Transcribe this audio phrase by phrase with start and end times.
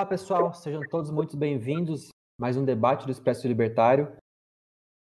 [0.00, 2.08] Olá, pessoal, sejam todos muito bem-vindos.
[2.40, 4.10] Mais um debate do Expresso Libertário.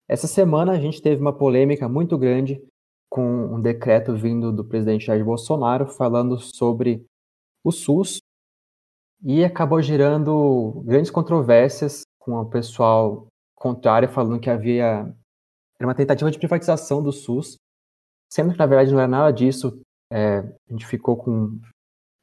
[0.09, 2.67] Essa semana a gente teve uma polêmica muito grande
[3.11, 7.05] com um decreto vindo do presidente Jair Bolsonaro falando sobre
[7.63, 8.23] o SUS
[9.23, 15.15] e acabou gerando grandes controvérsias com o pessoal contrário falando que havia
[15.79, 17.57] era uma tentativa de privatização do SUS,
[18.33, 19.79] sendo que na verdade não era nada disso.
[20.11, 21.61] É, a gente ficou com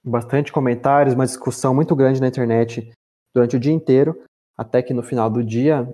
[0.07, 2.91] bastante comentários, uma discussão muito grande na internet
[3.35, 4.23] durante o dia inteiro,
[4.57, 5.87] até que no final do dia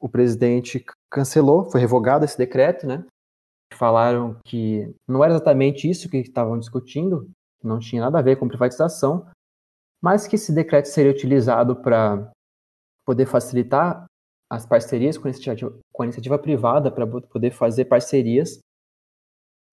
[0.00, 3.04] o presidente cancelou, foi revogado esse decreto, né?
[3.74, 7.30] Falaram que não era exatamente isso que estavam discutindo,
[7.62, 9.26] não tinha nada a ver com privatização,
[10.02, 12.30] mas que esse decreto seria utilizado para
[13.06, 14.04] poder facilitar
[14.50, 18.58] as parcerias com a iniciativa, com a iniciativa privada, para poder fazer parcerias,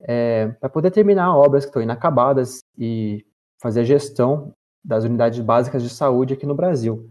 [0.02, 3.26] é, para poder terminar obras que estão inacabadas e
[3.62, 4.52] fazer a gestão
[4.84, 7.08] das unidades básicas de saúde aqui no Brasil.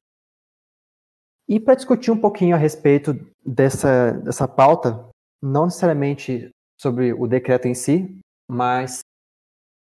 [1.48, 5.08] E para discutir um pouquinho a respeito dessa, dessa pauta,
[5.42, 8.18] não necessariamente sobre o decreto em si,
[8.50, 9.00] mas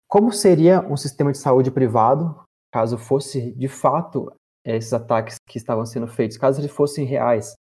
[0.08, 2.40] como seria um sistema de saúde privado,
[2.72, 4.32] caso fosse de fato
[4.64, 7.54] esses ataques que estavam sendo feitos, caso eles fossem reais?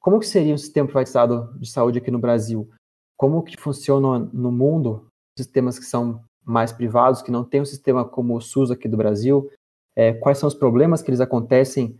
[0.00, 2.70] Como que seria um sistema privatizado de saúde aqui no Brasil?
[3.18, 5.06] Como que funciona no mundo
[5.38, 8.96] sistemas que são mais privados, que não têm um sistema como o SUS aqui do
[8.96, 9.50] Brasil?
[9.96, 11.98] É, quais são os problemas que eles acontecem?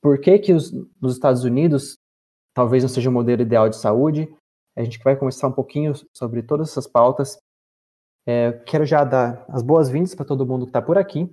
[0.00, 1.96] Por que que os, nos Estados Unidos
[2.54, 4.32] talvez não seja o modelo ideal de saúde?
[4.76, 7.38] A gente vai conversar um pouquinho sobre todas essas pautas.
[8.26, 11.28] É, quero já dar as boas-vindas para todo mundo que está por aqui.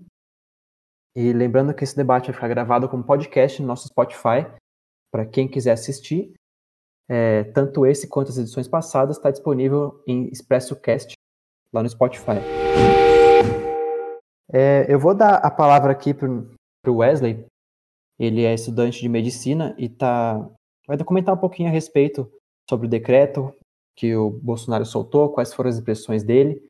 [1.16, 4.48] E lembrando que esse debate vai ficar gravado como podcast no nosso Spotify,
[5.12, 6.34] para quem quiser assistir.
[7.10, 11.14] É, tanto esse quanto as edições passadas está disponível em ExpressoCast
[11.74, 12.40] lá no Spotify.
[14.52, 16.28] É, eu vou dar a palavra aqui para
[16.88, 17.46] o Wesley.
[18.20, 20.48] Ele é estudante de medicina e tá,
[20.86, 22.30] vai comentar um pouquinho a respeito
[22.70, 23.54] sobre o decreto
[23.96, 26.62] que o Bolsonaro soltou, quais foram as impressões dele.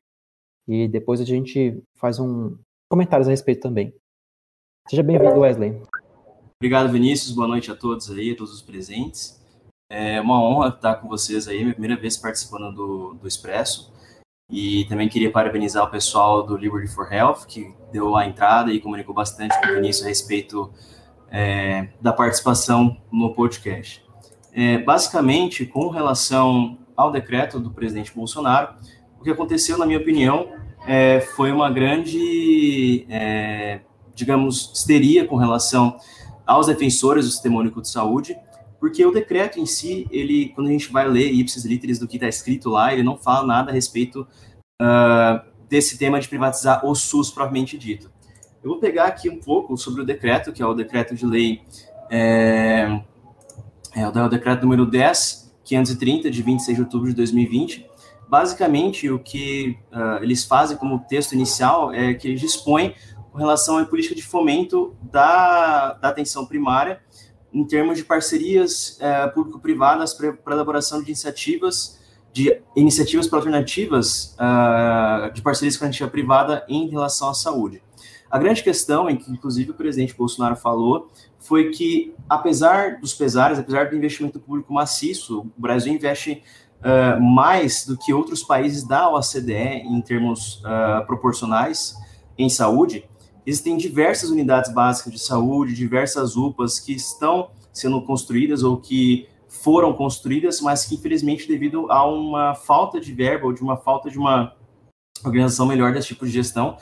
[0.68, 2.56] E depois a gente faz um
[2.90, 3.94] comentários a respeito também.
[4.88, 5.80] Seja bem-vindo, Wesley.
[6.60, 7.34] Obrigado, Vinícius.
[7.34, 9.40] Boa noite a todos aí, a todos os presentes.
[9.90, 13.92] É uma honra estar com vocês aí, minha primeira vez participando do, do Expresso.
[14.52, 18.78] E também queria parabenizar o pessoal do Liberty for Health, que deu a entrada e
[18.78, 20.70] comunicou bastante com o Vinícius a respeito
[21.30, 24.04] é, da participação no podcast.
[24.52, 28.74] É, basicamente, com relação ao decreto do presidente Bolsonaro,
[29.18, 30.50] o que aconteceu, na minha opinião,
[30.86, 33.80] é, foi uma grande, é,
[34.14, 35.96] digamos, histeria com relação
[36.46, 38.36] aos defensores do Sistema Único de Saúde,
[38.82, 42.16] porque o decreto em si, ele, quando a gente vai ler ipsis literis do que
[42.16, 44.26] está escrito lá, ele não fala nada a respeito
[44.82, 48.10] uh, desse tema de privatizar o SUS propriamente dito.
[48.60, 51.62] Eu vou pegar aqui um pouco sobre o decreto, que é o decreto de lei,
[52.10, 53.00] é,
[53.94, 57.86] é o decreto número 10, 530, de 26 de outubro de 2020.
[58.28, 62.96] Basicamente, o que uh, eles fazem como texto inicial é que eles dispõem
[63.30, 67.00] com relação à política de fomento da, da atenção primária
[67.52, 72.00] em termos de parcerias é, público-privadas para elaboração de iniciativas
[72.32, 77.82] de iniciativas alternativas uh, de parcerias com a iniciativa privada em relação à saúde.
[78.30, 83.58] A grande questão, em que inclusive o presidente Bolsonaro falou, foi que, apesar dos pesares,
[83.58, 86.42] apesar do investimento público maciço, o Brasil investe
[86.80, 89.52] uh, mais do que outros países da OCDE
[89.84, 91.94] em termos uh, proporcionais
[92.38, 93.04] em saúde,
[93.46, 99.92] Existem diversas unidades básicas de saúde, diversas UPAs que estão sendo construídas ou que foram
[99.92, 104.18] construídas, mas que infelizmente devido a uma falta de verba ou de uma falta de
[104.18, 104.54] uma
[105.24, 106.76] organização melhor desse tipo de gestão,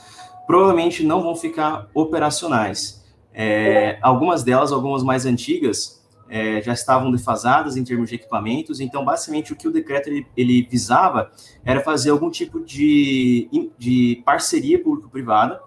[0.47, 3.04] provavelmente não vão ficar operacionais.
[3.32, 9.04] É, algumas delas, algumas mais antigas, é, já estavam defasadas em termos de equipamentos, então
[9.04, 11.30] basicamente o que o decreto ele, ele visava
[11.65, 15.60] era fazer algum tipo de, de parceria público-privada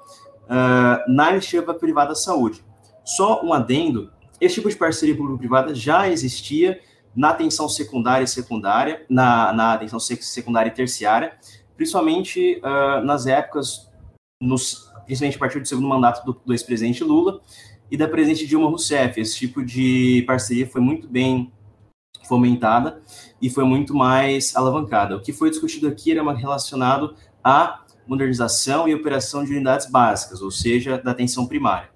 [0.46, 2.64] uh, na iniciativa privada da saúde.
[3.06, 6.80] Só um adendo, esse tipo de parceria público-privada já existia
[7.16, 11.34] na atenção secundária e secundária, na, na atenção secundária e terciária,
[11.76, 13.90] principalmente uh, nas épocas,
[14.42, 17.42] nos, principalmente a partir do segundo mandato do, do ex-presidente Lula
[17.92, 19.20] e da presidente Dilma Rousseff.
[19.20, 21.52] Esse tipo de parceria foi muito bem
[22.24, 23.02] fomentada
[23.42, 25.16] e foi muito mais alavancada.
[25.16, 30.52] O que foi discutido aqui era relacionado a modernização e operação de unidades básicas, ou
[30.52, 31.90] seja, da atenção primária.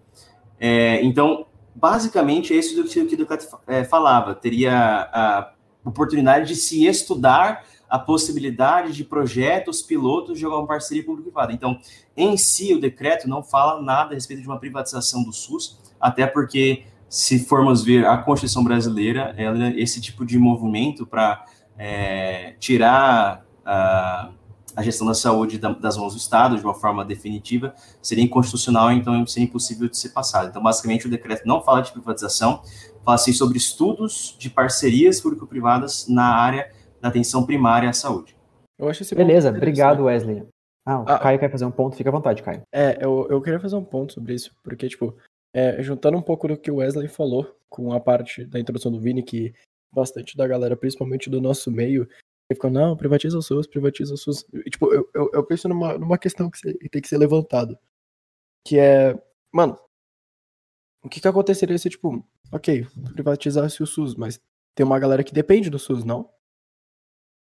[0.60, 1.46] É, então,
[1.76, 5.52] basicamente, é isso do que, o Ducat é, falava, teria a
[5.86, 11.54] oportunidade de se estudar a possibilidade de projetos pilotos de alguma parceria público-privada.
[11.54, 11.80] Então,
[12.16, 16.28] em si, o decreto não fala nada a respeito de uma privatização do SUS, até
[16.28, 21.46] porque, se formos ver a Constituição brasileira, ela, esse tipo de movimento para
[21.78, 24.32] é, tirar a,
[24.78, 29.26] a, gestão da saúde das mãos do Estado de uma forma definitiva seria inconstitucional, então
[29.26, 30.50] seria impossível de ser passado.
[30.50, 32.62] Então, basicamente, o decreto não fala de privatização,
[33.04, 36.72] fala assim sobre estudos de parcerias público-privadas na área
[37.02, 38.38] da atenção primária à saúde.
[38.78, 40.46] Eu acho esse Beleza, obrigado, Wesley.
[40.86, 42.62] Ah, o ah, Caio quer fazer um ponto, fica à vontade, Caio.
[42.72, 45.14] É, eu, eu queria fazer um ponto sobre isso, porque, tipo,
[45.54, 49.00] é, juntando um pouco do que o Wesley falou com a parte da introdução do
[49.00, 49.54] Vini, que
[49.92, 52.08] bastante da galera, principalmente do nosso meio,
[52.56, 54.46] ficou, não, privatiza o SUS, privatiza o SUS.
[54.54, 57.80] E, tipo, eu, eu, eu, penso numa, numa questão que tem que ser levantada,
[58.66, 59.22] que é,
[59.52, 59.78] mano,
[61.04, 64.42] o que que aconteceria se, tipo, ok, privatizasse o SUS, mas
[64.76, 66.30] tem uma galera que depende do SUS, não?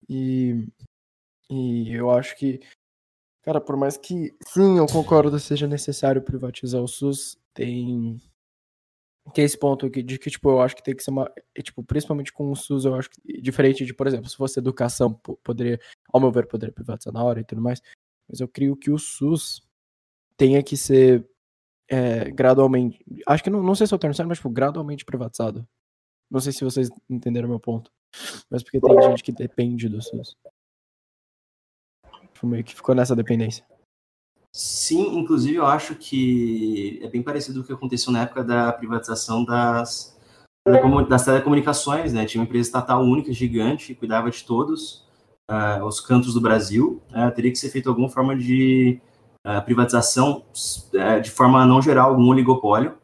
[0.08, 0.66] E,
[1.48, 2.60] e eu acho que,
[3.42, 8.20] cara, por mais que, sim, eu concordo, seja necessário privatizar o SUS, tem
[9.30, 11.30] tem esse ponto aqui de que, tipo, eu acho que tem que ser uma.
[11.62, 13.40] Tipo, principalmente com o SUS, eu acho que.
[13.40, 15.80] Diferente de, por exemplo, se fosse educação, poderia,
[16.12, 17.80] ao meu ver, poderia privatizar na hora e tudo mais.
[18.28, 19.62] Mas eu creio que o SUS
[20.36, 21.28] tenha que ser
[21.88, 23.04] é, gradualmente.
[23.26, 25.66] Acho que não, não sei se eu termo certo, mas, tipo, gradualmente privatizado.
[26.30, 27.90] Não sei se vocês entenderam o meu ponto.
[28.48, 30.36] Mas porque tem gente que depende do SUS.
[32.32, 33.64] Tipo, meio que ficou nessa dependência.
[34.52, 38.72] Sim, inclusive eu acho que é bem parecido com o que aconteceu na época da
[38.72, 40.18] privatização das,
[41.08, 42.26] das telecomunicações, né?
[42.26, 45.06] Tinha uma empresa estatal única, gigante, cuidava de todos
[45.48, 47.00] uh, os cantos do Brasil.
[47.10, 49.00] Uh, teria que ser feita alguma forma de
[49.46, 50.44] uh, privatização
[51.22, 52.98] de forma não gerar algum oligopólio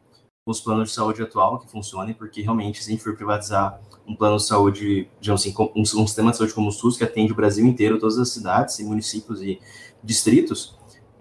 [0.44, 3.81] com os planos de saúde atual que funcionem, porque realmente, se a gente for privatizar
[4.06, 7.04] um plano de saúde, digamos assim, um, um sistema de saúde como o SUS, que
[7.04, 9.60] atende o Brasil inteiro, todas as cidades, municípios e
[10.02, 10.76] distritos,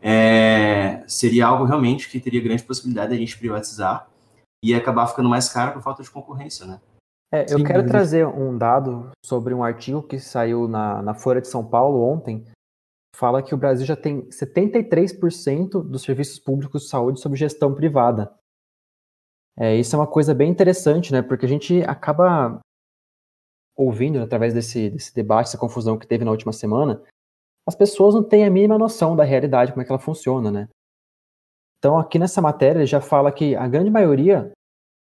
[0.08, 4.08] é, seria algo realmente que teria grande possibilidade de a gente privatizar
[4.64, 6.80] e acabar ficando mais caro por falta de concorrência, né?
[7.34, 11.42] É, eu Sim, quero trazer um dado sobre um artigo que saiu na, na Folha
[11.42, 12.46] de São Paulo ontem.
[13.16, 18.32] Fala que o Brasil já tem 73% dos serviços públicos de saúde sob gestão privada.
[19.58, 21.24] É, isso é uma coisa bem interessante, né?
[21.24, 22.60] Porque a gente acaba
[23.76, 27.02] ouvindo, através desse, desse debate, essa confusão que teve na última semana,
[27.68, 30.70] as pessoas não têm a mínima noção da realidade, como é que ela funciona, né?
[31.78, 34.52] Então, aqui nessa matéria, ele já fala que a grande maioria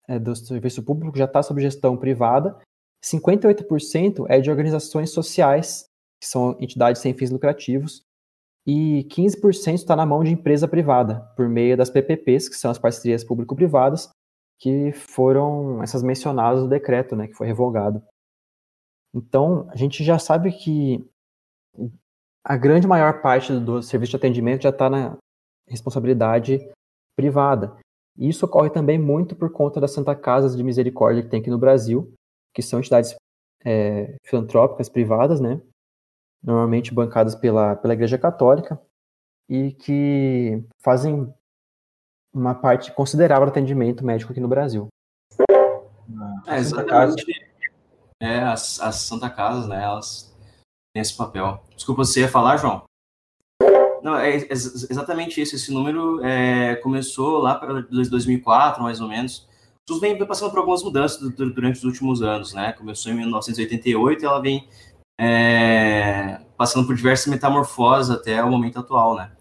[0.08, 2.58] é, do serviço público já está sob gestão privada,
[3.04, 5.86] 58% é de organizações sociais,
[6.22, 8.02] que são entidades sem fins lucrativos,
[8.68, 12.78] e 15% está na mão de empresa privada, por meio das PPPs, que são as
[12.78, 14.10] parcerias público-privadas,
[14.60, 18.04] que foram essas mencionadas no decreto, né, que foi revogado.
[19.14, 21.04] Então, a gente já sabe que
[22.44, 25.18] a grande maior parte do serviço de atendimento já está na
[25.68, 26.60] responsabilidade
[27.16, 27.78] privada.
[28.18, 31.50] E isso ocorre também muito por conta das Santa Casas de Misericórdia que tem aqui
[31.50, 32.14] no Brasil,
[32.54, 33.16] que são entidades
[33.64, 35.62] é, filantrópicas privadas, né?
[36.44, 38.82] Normalmente bancadas pela, pela Igreja Católica
[39.50, 41.34] e que fazem
[42.34, 44.88] uma parte considerável do atendimento médico aqui no Brasil.
[46.48, 47.26] É, exatamente.
[48.22, 50.29] É, as, as Santa Casas, né, elas
[51.00, 51.64] nesse papel.
[51.76, 52.84] Desculpa, você ia falar, João?
[54.04, 55.56] Não, é, exatamente isso.
[55.56, 59.48] Esse número é, começou lá para 2004, mais ou menos.
[59.86, 62.74] Tudo vem passando por algumas mudanças durante os últimos anos, né?
[62.74, 64.68] Começou em 1988 e ela vem
[65.20, 69.32] é, passando por diversas metamorfoses até o momento atual, né?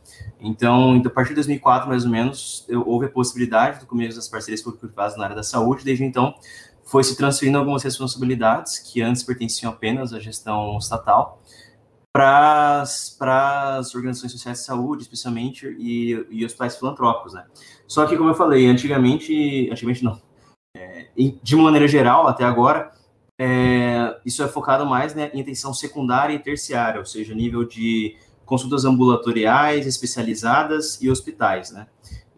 [0.41, 4.29] Então, então, a partir de 2004, mais ou menos, houve a possibilidade do começo das
[4.29, 5.85] parcerias público-privadas na área da saúde.
[5.85, 6.35] Desde então,
[6.89, 11.43] foi se transferindo algumas responsabilidades que antes pertenciam apenas à gestão estatal
[12.11, 12.83] para
[13.79, 17.45] as organizações sociais de saúde, especialmente, e, e hospitais filantrópicos, né?
[17.87, 20.21] Só que, como eu falei, antigamente, antigamente não,
[20.75, 21.09] é,
[21.43, 22.91] de maneira geral, até agora,
[23.39, 28.17] é, isso é focado mais né, em atenção secundária e terciária, ou seja, nível de
[28.47, 31.87] consultas ambulatoriais, especializadas e hospitais, né?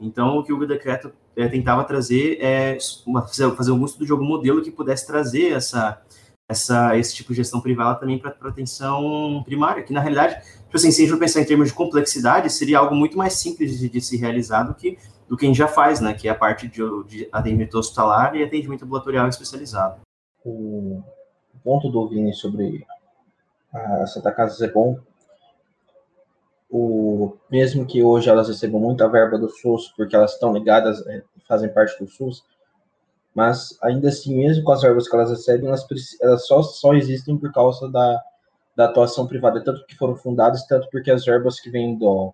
[0.00, 4.24] Então, o que o decreto é, tentava trazer é uma, fazer um estudo de algum
[4.24, 6.00] modelo que pudesse trazer essa,
[6.48, 10.90] essa, esse tipo de gestão privada também para atenção primária, que na realidade, tipo assim,
[10.90, 14.00] se a gente pensar em termos de complexidade, seria algo muito mais simples de, de
[14.00, 16.66] se realizar do que, do que a gente já faz, né, que é a parte
[16.66, 20.00] de, de atendimento hospitalar e atendimento ambulatorial especializado.
[20.44, 21.02] O
[21.62, 22.84] ponto do Vini sobre
[23.72, 24.98] a Santa Casa é bom
[26.70, 31.22] o, mesmo que hoje elas recebam muita verba do SUS, porque elas estão ligadas, é,
[31.48, 32.44] fazem parte do SUS,
[33.34, 35.84] mas ainda assim, mesmo com as verbas que elas recebem, elas,
[36.20, 38.22] elas só, só existem por causa da,
[38.76, 42.32] da atuação privada, tanto que foram fundadas, tanto porque as verbas que vêm do,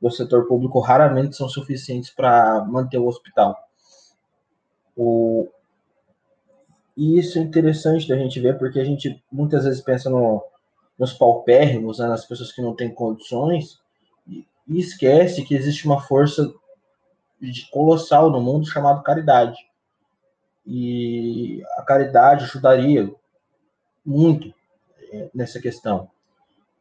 [0.00, 3.56] do setor público raramente são suficientes para manter o hospital.
[4.96, 5.48] O,
[6.96, 10.42] e isso é interessante da gente ver, porque a gente muitas vezes pensa no,
[10.98, 13.78] nos paupérrimos, né, nas pessoas que não têm condições,
[14.26, 16.52] e, esquece que existe uma força
[17.70, 19.58] colossal no mundo chamado caridade.
[20.66, 23.12] E a caridade ajudaria
[24.04, 24.54] muito
[25.12, 26.08] é, nessa questão.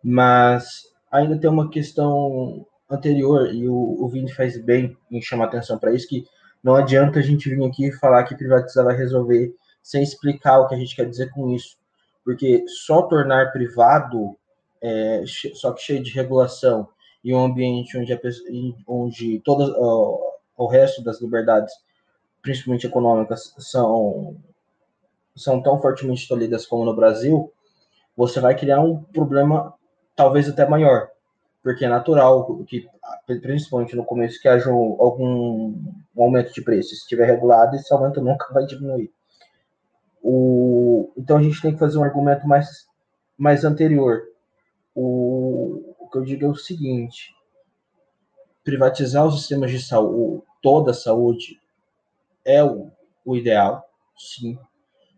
[0.01, 5.77] Mas ainda tem uma questão anterior, e o, o Vini faz bem em chamar atenção
[5.77, 6.25] para isso, que
[6.63, 10.67] não adianta a gente vir aqui e falar que privatizar vai resolver sem explicar o
[10.67, 11.77] que a gente quer dizer com isso.
[12.23, 14.37] Porque só tornar privado,
[14.81, 15.23] é,
[15.55, 16.87] só que cheio de regulação,
[17.23, 18.19] e um ambiente onde, a,
[18.87, 20.19] onde todas, uh,
[20.57, 21.73] o resto das liberdades,
[22.41, 24.35] principalmente econômicas, são,
[25.35, 27.51] são tão fortemente tolhidas como no Brasil,
[28.15, 29.73] você vai criar um problema
[30.15, 31.09] talvez até maior,
[31.63, 32.87] porque é natural que,
[33.25, 35.73] principalmente no começo, que haja algum
[36.17, 36.89] aumento de preço.
[36.89, 39.11] Se estiver regulado, esse aumento nunca vai diminuir.
[40.23, 42.87] O, então a gente tem que fazer um argumento mais,
[43.37, 44.23] mais anterior.
[44.95, 47.35] O, o que eu digo é o seguinte:
[48.63, 51.59] privatizar os sistemas de saúde, toda a saúde,
[52.45, 52.89] é o,
[53.25, 53.83] o ideal,
[54.17, 54.57] sim.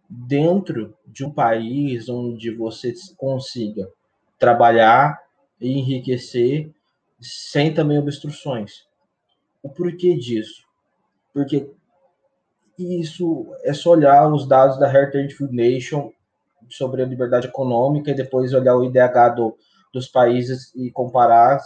[0.09, 3.91] Dentro de um país onde você consiga
[4.39, 5.21] trabalhar
[5.61, 6.71] e enriquecer
[7.19, 8.87] sem também obstruções.
[9.63, 10.63] O porquê disso?
[11.33, 11.71] Porque
[12.77, 16.11] isso é só olhar os dados da Heritage Foundation
[16.69, 19.57] sobre a liberdade econômica e depois olhar o IDH do,
[19.93, 21.59] dos países e comparar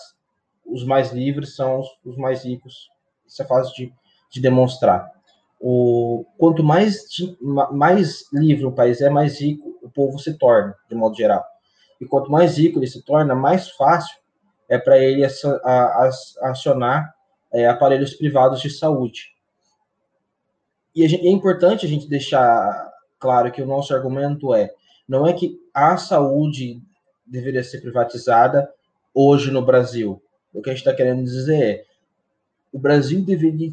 [0.66, 2.90] os mais livres são os, os mais ricos.
[3.26, 3.94] Isso é fácil de,
[4.32, 5.12] de demonstrar.
[5.60, 7.06] O, quanto mais,
[7.72, 11.44] mais livre o país é, mais rico o povo se torna, de modo geral.
[12.00, 14.18] E quanto mais rico ele se torna, mais fácil
[14.70, 15.26] é para ele
[16.42, 17.14] acionar
[17.52, 19.34] é, aparelhos privados de saúde.
[20.96, 24.72] E é importante a gente deixar claro que o nosso argumento é:
[25.08, 26.82] não é que a saúde
[27.26, 28.70] deveria ser privatizada
[29.14, 30.22] hoje no Brasil.
[30.54, 31.86] O que a gente está querendo dizer é:
[32.72, 33.72] o Brasil deveria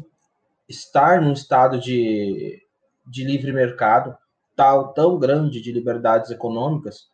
[0.67, 2.61] estar num estado de,
[3.05, 4.15] de livre mercado
[4.55, 7.09] tal tão grande de liberdades econômicas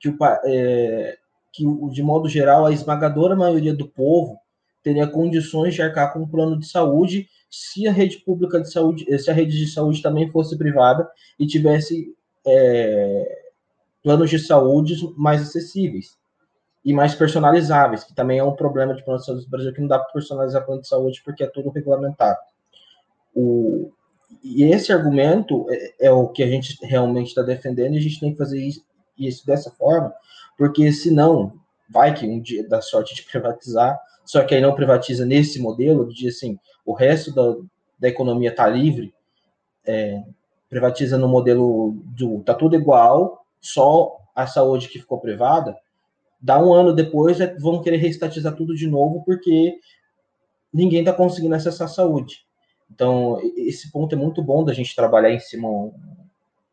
[0.00, 1.16] que, o, é,
[1.52, 4.38] que, de modo geral, a esmagadora maioria do povo
[4.86, 9.18] teria condições de arcar com um plano de saúde se a rede pública de saúde,
[9.18, 12.14] se a rede de saúde também fosse privada e tivesse
[12.46, 13.42] é,
[14.00, 16.16] planos de saúde mais acessíveis
[16.84, 19.80] e mais personalizáveis, que também é um problema de plano de saúde do Brasil, que
[19.80, 22.38] não dá para personalizar plano de saúde porque é tudo regulamentado.
[23.34, 23.90] O,
[24.40, 28.20] e esse argumento é, é, o que a gente realmente está defendendo e a gente
[28.20, 28.84] tem que fazer isso,
[29.18, 30.14] isso dessa forma,
[30.56, 31.54] porque senão
[31.90, 36.12] vai que um dia dá sorte de privatizar, só que aí não privatiza nesse modelo,
[36.12, 37.56] de assim, o resto da,
[37.98, 39.14] da economia está livre,
[39.86, 40.22] é,
[40.68, 45.76] privatiza no modelo do tá tudo igual, só a saúde que ficou privada,
[46.40, 49.78] dá um ano depois, é, vão querer reestatizar tudo de novo, porque
[50.72, 52.44] ninguém está conseguindo acessar a saúde.
[52.92, 55.68] Então, esse ponto é muito bom da gente trabalhar em cima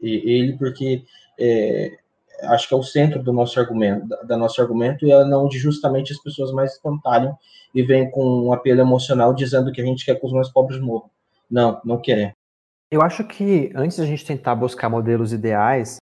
[0.02, 1.04] ele, porque
[1.40, 1.98] é,
[2.46, 5.58] acho que é o centro do nosso argumento, da, da nosso argumento, e é onde
[5.58, 7.38] justamente as pessoas mais espantalham
[7.74, 10.80] e vêm com um apelo emocional dizendo que a gente quer que os mais pobres
[10.80, 11.10] morram.
[11.50, 12.34] Não, não queremos.
[12.92, 15.98] Eu acho que antes da gente tentar buscar modelos ideais,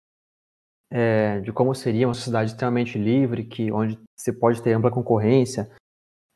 [0.90, 5.70] é, de como seria uma sociedade extremamente livre, que onde você pode ter ampla concorrência.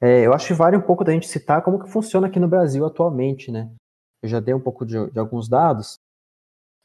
[0.00, 2.48] É, eu acho que vale um pouco da gente citar como que funciona aqui no
[2.48, 3.68] Brasil atualmente, né?
[4.22, 5.98] Eu já dei um pouco de, de alguns dados,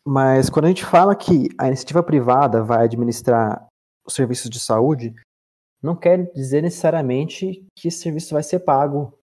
[0.06, 3.68] mas quando a gente fala que a iniciativa privada vai administrar
[4.06, 5.13] os serviços de saúde,
[5.82, 9.13] não quer dizer necessariamente que esse serviço vai ser pago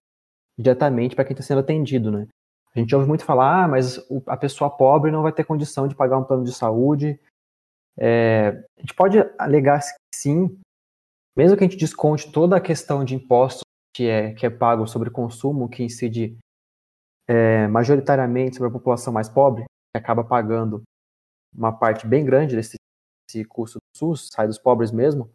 [0.57, 2.27] diretamente para quem está sendo atendido, né?
[2.75, 5.95] A gente ouve muito falar, ah, mas a pessoa pobre não vai ter condição de
[5.95, 7.19] pagar um plano de saúde,
[7.97, 9.81] é, a gente pode alegar
[10.13, 10.59] sim,
[11.35, 13.63] mesmo que a gente desconte toda a questão de impostos
[13.95, 16.37] que é, que é pago sobre consumo, que incide
[17.27, 19.66] é, majoritariamente sobre a população mais pobre, que
[19.97, 20.81] acaba pagando
[21.53, 22.77] uma parte bem grande desse,
[23.27, 25.29] desse custo do SUS, sai dos pobres mesmo.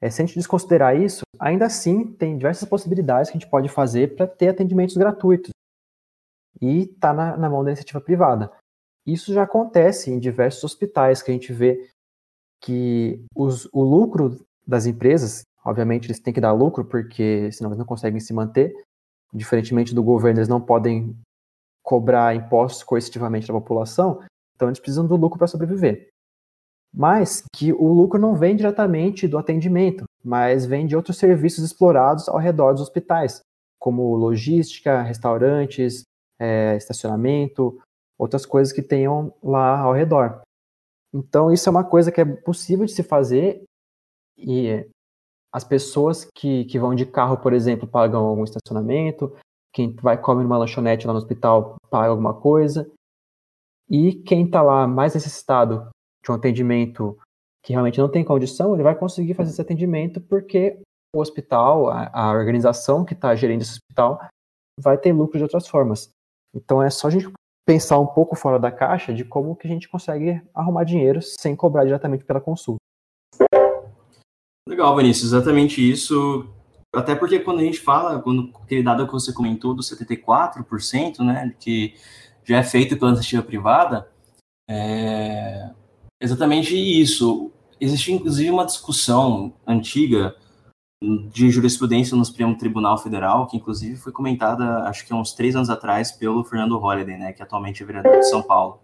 [0.00, 3.68] É, se a gente desconsiderar isso, ainda assim tem diversas possibilidades que a gente pode
[3.68, 5.50] fazer para ter atendimentos gratuitos.
[6.60, 8.52] E está na, na mão da iniciativa privada.
[9.06, 11.88] Isso já acontece em diversos hospitais, que a gente vê
[12.62, 17.78] que os, o lucro das empresas, obviamente eles têm que dar lucro, porque senão eles
[17.78, 18.72] não conseguem se manter,
[19.32, 21.16] diferentemente do governo, eles não podem
[21.82, 24.22] cobrar impostos coercitivamente da população,
[24.54, 26.08] então eles precisam do lucro para sobreviver.
[26.94, 32.28] mas que o lucro não vem diretamente do atendimento, mas vem de outros serviços explorados
[32.28, 33.40] ao redor dos hospitais,
[33.80, 36.02] como logística, restaurantes,
[36.38, 37.80] é, estacionamento,
[38.18, 40.42] outras coisas que tenham lá ao redor.
[41.14, 43.64] Então, isso é uma coisa que é possível de se fazer
[44.36, 44.86] e
[45.52, 49.34] as pessoas que, que vão de carro, por exemplo, pagam algum estacionamento,
[49.72, 52.90] quem vai comer numa lanchonete lá no hospital paga alguma coisa,
[53.88, 55.88] e quem está lá mais necessitado
[56.22, 57.18] de um atendimento
[57.62, 60.80] que realmente não tem condição, ele vai conseguir fazer esse atendimento porque
[61.14, 64.20] o hospital, a, a organização que está gerindo esse hospital,
[64.80, 66.08] vai ter lucro de outras formas.
[66.54, 67.30] Então é só a gente
[67.66, 71.54] pensar um pouco fora da caixa de como que a gente consegue arrumar dinheiro sem
[71.54, 72.78] cobrar diretamente pela consulta.
[74.68, 76.48] Legal, Vinícius, exatamente isso.
[76.94, 81.54] Até porque quando a gente fala, quando aquele dado que você comentou do 74%, né,
[81.58, 81.94] que
[82.44, 84.10] já é feito pela iniciativa privada,
[84.68, 85.70] é
[86.20, 87.50] exatamente isso.
[87.80, 90.36] Existe inclusive uma discussão antiga
[91.02, 95.56] de jurisprudência no Supremo Tribunal Federal, que inclusive foi comentada, acho que há uns três
[95.56, 98.78] anos atrás, pelo Fernando Holliday, né, que atualmente é vereador de São Paulo.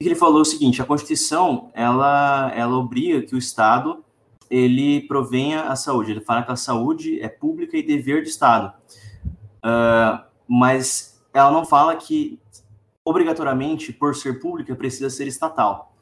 [0.00, 4.04] E ele falou o seguinte: a Constituição ela ela obriga que o Estado
[4.50, 6.12] ele provenha a saúde.
[6.12, 8.72] Ele fala que a saúde é pública e dever do Estado,
[9.64, 12.38] uh, mas ela não fala que
[13.04, 15.96] obrigatoriamente, por ser pública, precisa ser estatal.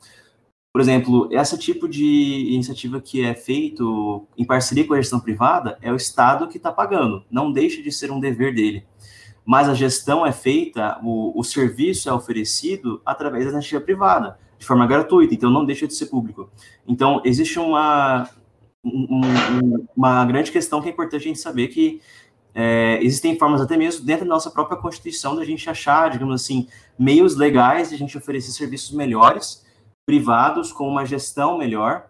[0.73, 5.79] Por exemplo, esse tipo de iniciativa que é feito em parceria com a gestão privada
[5.81, 8.85] é o Estado que está pagando, não deixa de ser um dever dele.
[9.45, 14.65] Mas a gestão é feita, o, o serviço é oferecido através da iniciativa privada, de
[14.65, 16.51] forma gratuita, então não deixa de ser público.
[16.87, 18.29] Então, existe uma,
[18.85, 22.01] um, uma grande questão que é importante a gente saber que
[22.55, 26.67] é, existem formas até mesmo dentro da nossa própria Constituição da gente achar, digamos assim,
[26.99, 29.63] meios legais de a gente oferecer serviços melhores
[30.07, 32.09] privados com uma gestão melhor,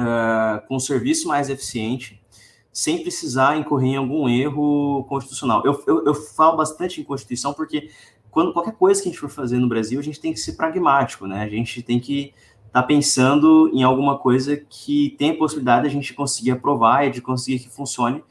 [0.00, 2.24] uh, com um serviço mais eficiente,
[2.72, 5.62] sem precisar incorrer em algum erro constitucional.
[5.64, 7.90] Eu, eu, eu, falo bastante em Constituição porque
[8.34, 10.54] quando qualquer coisa que a gente for fazer no Brasil, a gente tem que ser
[10.54, 11.44] pragmático, né?
[11.44, 12.34] A gente tem que
[12.66, 17.06] estar tá pensando em alguma coisa que tem a possibilidade de a gente conseguir aprovar
[17.06, 18.24] e de conseguir que funcione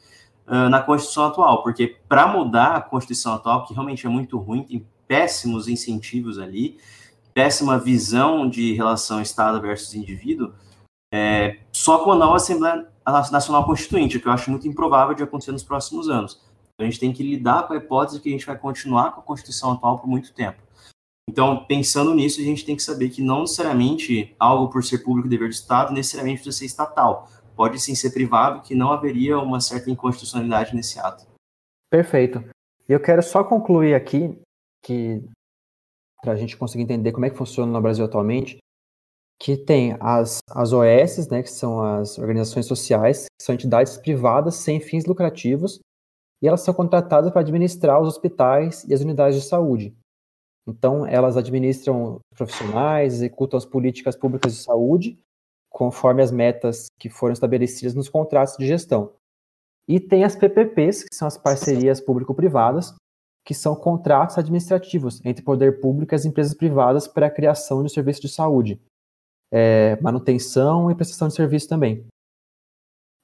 [0.46, 4.62] uh, na Constituição atual, porque para mudar a Constituição atual, que realmente é muito ruim,
[4.62, 6.76] tem péssimos incentivos ali,
[7.32, 10.52] péssima visão de relação Estado versus indivíduo,
[11.10, 12.86] é, só com a nova Assembleia
[13.32, 16.43] Nacional Constituinte, que eu acho muito improvável de acontecer nos próximos anos.
[16.80, 19.24] A gente tem que lidar com a hipótese que a gente vai continuar com a
[19.24, 20.62] Constituição atual por muito tempo.
[21.28, 25.28] Então, pensando nisso, a gente tem que saber que não necessariamente algo por ser público
[25.28, 27.28] dever do Estado necessariamente precisa ser estatal.
[27.56, 31.26] Pode sim ser privado, que não haveria uma certa inconstitucionalidade nesse ato.
[31.90, 32.44] Perfeito.
[32.88, 34.36] Eu quero só concluir aqui
[34.84, 35.22] que
[36.20, 38.58] para a gente conseguir entender como é que funciona no Brasil atualmente,
[39.38, 44.56] que tem as, as OS, né, que são as organizações sociais, que são entidades privadas
[44.56, 45.80] sem fins lucrativos,
[46.44, 49.96] e elas são contratadas para administrar os hospitais e as unidades de saúde.
[50.68, 55.18] Então, elas administram profissionais, executam as políticas públicas de saúde,
[55.70, 59.14] conforme as metas que foram estabelecidas nos contratos de gestão.
[59.88, 62.94] E tem as PPPs, que são as parcerias público-privadas,
[63.42, 67.86] que são contratos administrativos entre poder público e as empresas privadas para a criação de
[67.86, 68.78] um serviço de saúde,
[69.50, 72.06] é, manutenção e prestação de serviço também.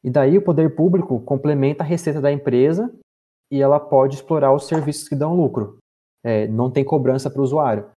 [0.02, 2.90] E daí o poder público complementa a receita da empresa
[3.50, 5.78] e ela pode explorar os serviços que dão lucro.
[6.22, 7.90] É, não tem cobrança para o usuário.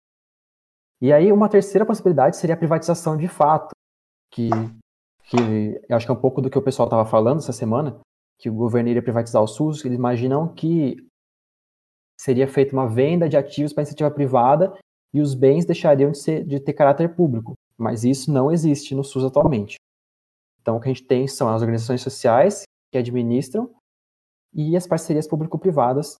[1.01, 3.71] E aí uma terceira possibilidade seria a privatização de fato,
[4.31, 4.49] que,
[5.23, 7.99] que acho que é um pouco do que o pessoal estava falando essa semana,
[8.39, 10.95] que o governo iria privatizar o SUS, eles imaginam que
[12.19, 14.77] seria feita uma venda de ativos para iniciativa privada
[15.11, 17.53] e os bens deixariam de, ser, de ter caráter público.
[17.77, 19.75] Mas isso não existe no SUS atualmente.
[20.61, 23.73] Então, o que a gente tem são as organizações sociais que administram
[24.53, 26.15] e as parcerias público-privadas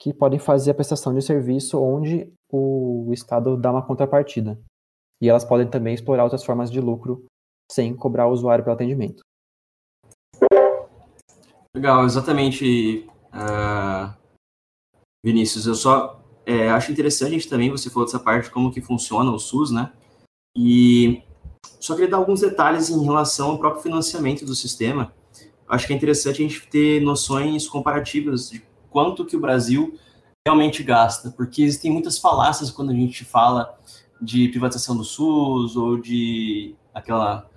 [0.00, 4.58] que podem fazer a prestação de serviço onde o Estado dá uma contrapartida.
[5.22, 7.26] E elas podem também explorar outras formas de lucro
[7.70, 9.22] sem cobrar o usuário pelo atendimento.
[11.76, 13.06] Legal, exatamente.
[13.28, 14.12] Uh,
[15.24, 19.38] Vinícius, eu só é, acho interessante também, você falou dessa parte, como que funciona o
[19.38, 19.92] SUS, né?
[20.56, 21.22] E
[21.78, 25.14] só queria dar alguns detalhes em relação ao próprio financiamento do sistema.
[25.70, 29.96] Acho que é interessante a gente ter noções comparativas de quanto que o Brasil
[30.46, 33.78] realmente gasta, porque existem muitas falácias quando a gente fala
[34.20, 37.48] de privatização do SUS ou de aquela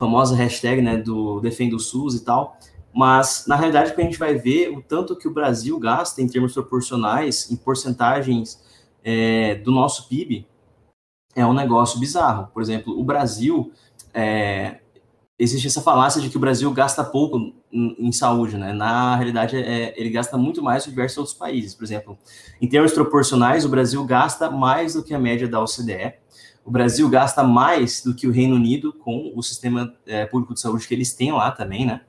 [0.00, 2.56] famosa hashtag, né, do defende o SUS e tal.
[2.94, 6.28] Mas, na realidade, que a gente vai ver o tanto que o Brasil gasta em
[6.28, 8.62] termos proporcionais, em porcentagens
[9.04, 10.46] é, do nosso PIB,
[11.34, 12.48] é um negócio bizarro.
[12.54, 13.70] Por exemplo, o Brasil,
[14.14, 14.80] é,
[15.38, 18.72] existe essa falácia de que o Brasil gasta pouco em, em saúde, né?
[18.72, 21.74] Na realidade, é, ele gasta muito mais que diversos outros países.
[21.74, 22.18] Por exemplo,
[22.60, 26.14] em termos proporcionais, o Brasil gasta mais do que a média da OCDE.
[26.64, 30.60] O Brasil gasta mais do que o Reino Unido com o sistema é, público de
[30.60, 32.00] saúde que eles têm lá também, né?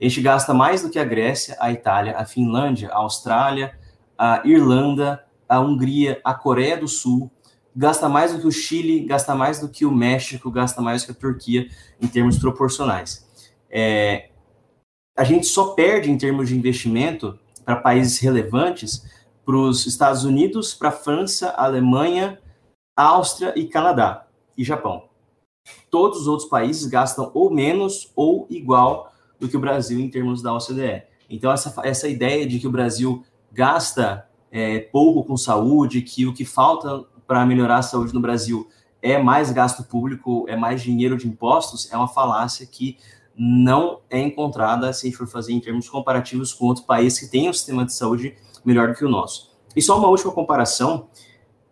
[0.00, 3.76] A gente gasta mais do que a Grécia, a Itália, a Finlândia, a Austrália,
[4.16, 7.30] a Irlanda, a Hungria, a Coreia do Sul,
[7.76, 11.06] gasta mais do que o Chile, gasta mais do que o México, gasta mais do
[11.06, 11.68] que a Turquia
[12.00, 13.26] em termos proporcionais.
[13.68, 14.30] É,
[15.16, 19.04] a gente só perde em termos de investimento para países relevantes
[19.44, 22.40] para os Estados Unidos, para a França, Alemanha,
[22.96, 25.04] Áustria e Canadá e Japão.
[25.90, 30.40] Todos os outros países gastam ou menos ou igual do que o Brasil em termos
[30.40, 31.02] da OCDE.
[31.28, 36.32] Então, essa, essa ideia de que o Brasil gasta é, pouco com saúde, que o
[36.32, 38.68] que falta para melhorar a saúde no Brasil
[39.02, 42.98] é mais gasto público, é mais dinheiro de impostos, é uma falácia que
[43.38, 47.26] não é encontrada se a gente for fazer em termos comparativos com outros países que
[47.26, 48.34] têm um sistema de saúde
[48.64, 49.54] melhor do que o nosso.
[49.76, 51.08] E só uma última comparação: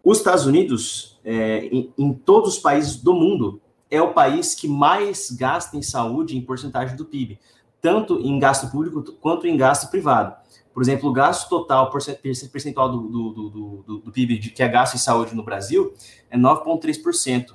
[0.05, 4.69] os Estados Unidos, é, em, em todos os países do mundo, é o país que
[4.69, 7.39] mais gasta em saúde em porcentagem do PIB,
[7.81, 10.37] tanto em gasto público quanto em gasto privado.
[10.75, 13.51] Por exemplo, o gasto total, percentual do, do, do,
[13.87, 15.95] do, do PIB de, que é gasto em saúde no Brasil
[16.29, 17.55] é 9,3%.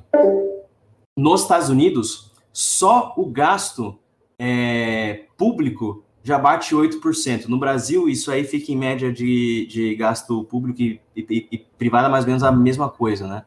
[1.17, 3.99] Nos Estados Unidos, só o gasto
[4.39, 7.47] é, público já bate 8%.
[7.47, 12.09] No Brasil, isso aí fica em média de, de gasto público e, e, e privado,
[12.09, 13.43] mais ou menos a mesma coisa, né?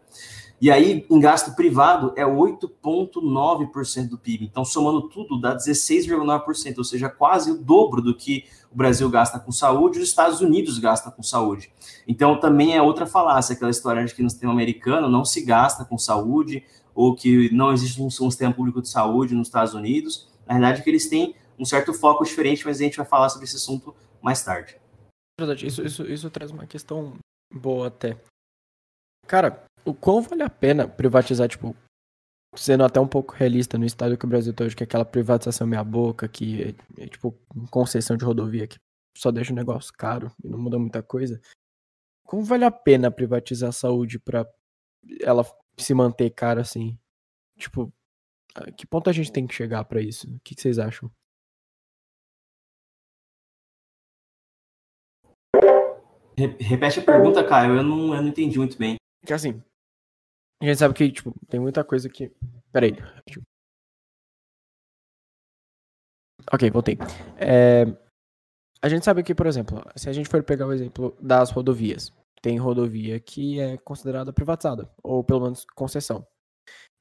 [0.61, 4.45] E aí, em gasto privado, é 8,9% do PIB.
[4.45, 9.39] Então, somando tudo, dá 16,9%, ou seja, quase o dobro do que o Brasil gasta
[9.39, 11.71] com saúde os Estados Unidos gastam com saúde.
[12.09, 15.85] Então, também é outra falácia, aquela história de que no sistema americano não se gasta
[15.85, 20.29] com saúde, ou que não existe um sistema público de saúde nos Estados Unidos.
[20.47, 23.29] Na verdade, é que eles têm um certo foco diferente, mas a gente vai falar
[23.29, 24.77] sobre esse assunto mais tarde.
[25.39, 27.15] Verdade, isso, isso, isso traz uma questão
[27.53, 28.17] boa até.
[29.27, 31.75] Cara, o quão vale a pena privatizar, tipo,
[32.55, 35.05] sendo até um pouco realista no estado que o Brasil tá hoje, que é aquela
[35.05, 37.33] privatização meia boca, que é, é, tipo
[37.71, 38.79] concessão de rodovia, que
[39.17, 41.41] só deixa o negócio caro e não muda muita coisa.
[42.25, 44.47] Como vale a pena privatizar a saúde para
[45.21, 45.45] ela
[45.77, 46.99] se manter cara assim?
[47.59, 47.93] Tipo,
[48.77, 50.29] que ponto a gente tem que chegar para isso?
[50.29, 51.11] O que, que vocês acham?
[56.59, 57.77] Repete a pergunta, Caio.
[57.77, 58.97] Eu não, eu não entendi muito bem.
[59.25, 59.63] Que assim,
[60.63, 62.31] a gente sabe que, tipo, tem muita coisa que.
[62.73, 62.97] Pera aí.
[66.53, 66.97] Ok, voltei.
[67.37, 67.85] É...
[68.81, 72.13] A gente sabe que, por exemplo, se a gente for pegar o exemplo das rodovias,
[72.41, 76.27] tem rodovia que é considerada privatizada, ou pelo menos concessão.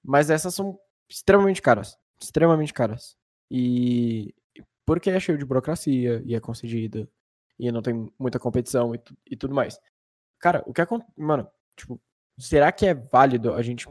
[0.03, 1.97] Mas essas são extremamente caras.
[2.21, 3.15] Extremamente caras.
[3.49, 4.33] E
[4.85, 7.07] porque é cheio de burocracia e é concedida
[7.59, 9.79] e não tem muita competição e, e tudo mais.
[10.39, 11.11] Cara, o que acontece.
[11.15, 12.01] Mano, tipo,
[12.41, 13.87] será que é válido a gente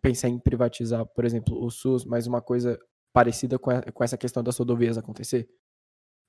[0.00, 2.78] pensar em privatizar, por exemplo, o SUS, mas uma coisa
[3.12, 5.48] parecida com, a, com essa questão das rodovias acontecer?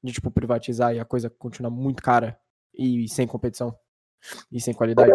[0.04, 2.39] De, tipo, privatizar e a coisa continuar muito cara
[2.73, 3.78] e, e sem competição
[4.52, 5.12] e sem qualidade?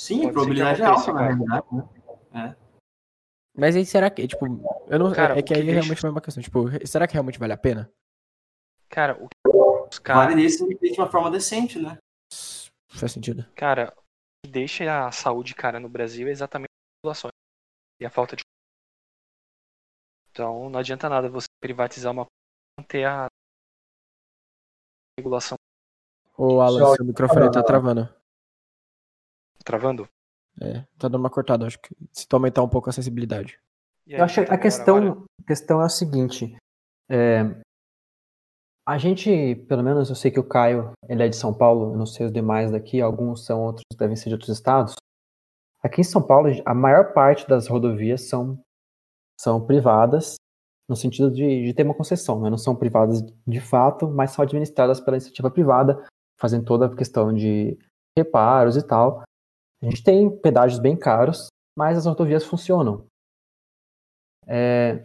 [0.00, 1.88] Sim, Pode a probabilidade é alta, na realidade, né?
[2.32, 2.66] É.
[3.56, 4.46] Mas aí será que, tipo,
[4.86, 5.12] eu não.
[5.12, 6.10] Cara, é que aí que realmente deixa...
[6.10, 6.42] uma questão.
[6.42, 7.90] Tipo, será que realmente vale a pena?
[8.88, 10.00] Cara, o que.
[10.02, 10.26] Cara...
[10.26, 11.96] Vale nesse de uma forma decente, né?
[12.88, 13.46] Faz sentido.
[13.54, 13.96] Cara,
[14.46, 17.30] que deixa a saúde cara no Brasil é exatamente a população
[18.00, 18.42] e a falta de.
[20.30, 22.26] Então não adianta nada você privatizar uma
[22.86, 23.26] ter a
[25.18, 25.56] regulação.
[26.38, 28.08] Ô Alan, seu microfone tá travando.
[29.64, 30.08] Travando?
[30.60, 33.58] É, tá dando uma cortada, acho que se tu aumentar um pouco a sensibilidade.
[34.06, 36.56] Eu acho que a questão, a questão é a seguinte.
[37.08, 37.42] É,
[38.86, 41.98] a gente, pelo menos eu sei que o Caio, ele é de São Paulo, eu
[41.98, 44.94] não sei os demais daqui, alguns são outros, devem ser de outros estados.
[45.82, 48.60] Aqui em São Paulo, a maior parte das rodovias são,
[49.40, 50.36] são privadas,
[50.88, 52.48] no sentido de, de ter uma concessão, né?
[52.48, 56.06] não são privadas de fato, mas são administradas pela iniciativa privada,
[56.38, 57.76] fazendo toda a questão de
[58.16, 59.22] reparos e tal.
[59.82, 63.04] A gente tem pedágios bem caros, mas as rodovias funcionam.
[64.46, 65.04] É,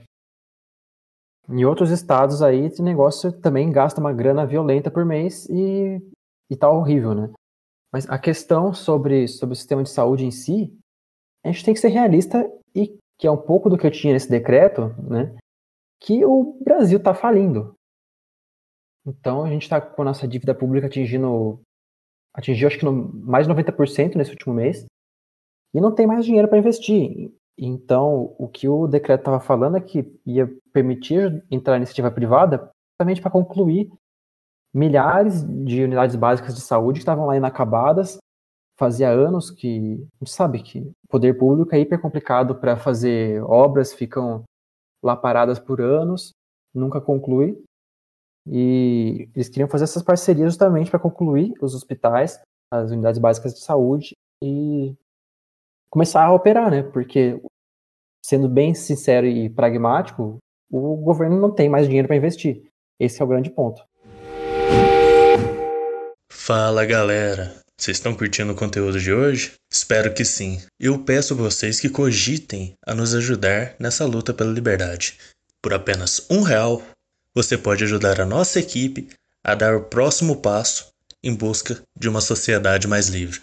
[1.50, 6.02] em outros estados aí, esse negócio também gasta uma grana violenta por mês e,
[6.50, 7.32] e tá horrível, né?
[7.92, 10.74] Mas a questão sobre, sobre o sistema de saúde em si,
[11.44, 14.14] a gente tem que ser realista e que é um pouco do que eu tinha
[14.14, 15.36] nesse decreto, né?
[16.00, 17.76] Que o Brasil está falindo.
[19.06, 21.62] Então a gente está com a nossa dívida pública atingindo,
[22.34, 24.86] atingiu acho que no, mais de 90% nesse último mês.
[25.74, 27.32] e não tem mais dinheiro para investir.
[27.64, 33.22] Então, o que o decreto estava falando é que ia permitir entrar iniciativa privada justamente
[33.22, 33.92] para concluir
[34.74, 38.18] milhares de unidades básicas de saúde que estavam lá inacabadas.
[38.80, 43.44] Fazia anos que a gente sabe que o poder público é hiper complicado para fazer
[43.44, 44.44] obras, ficam
[45.04, 46.32] lá paradas por anos,
[46.74, 47.64] nunca conclui.
[48.48, 52.42] E eles queriam fazer essas parcerias justamente para concluir os hospitais,
[52.74, 54.96] as unidades básicas de saúde e
[55.92, 56.82] começar a operar, né?
[56.82, 57.40] Porque,
[58.22, 60.38] sendo bem sincero e pragmático,
[60.72, 62.64] o governo não tem mais dinheiro para investir.
[63.00, 63.82] Esse é o grande ponto.
[66.32, 69.54] Fala galera, vocês estão curtindo o conteúdo de hoje?
[69.72, 70.62] Espero que sim.
[70.80, 75.18] Eu peço a vocês que cogitem a nos ajudar nessa luta pela liberdade.
[75.62, 76.82] Por apenas um real,
[77.36, 79.10] você pode ajudar a nossa equipe
[79.44, 80.92] a dar o próximo passo
[81.24, 83.42] em busca de uma sociedade mais livre.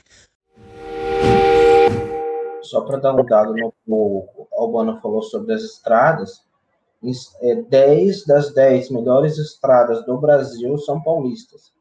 [2.68, 6.44] Só para dar um dado no o Albano falou sobre as estradas,
[7.02, 11.72] 10 é, das 10 melhores estradas do Brasil são paulistas,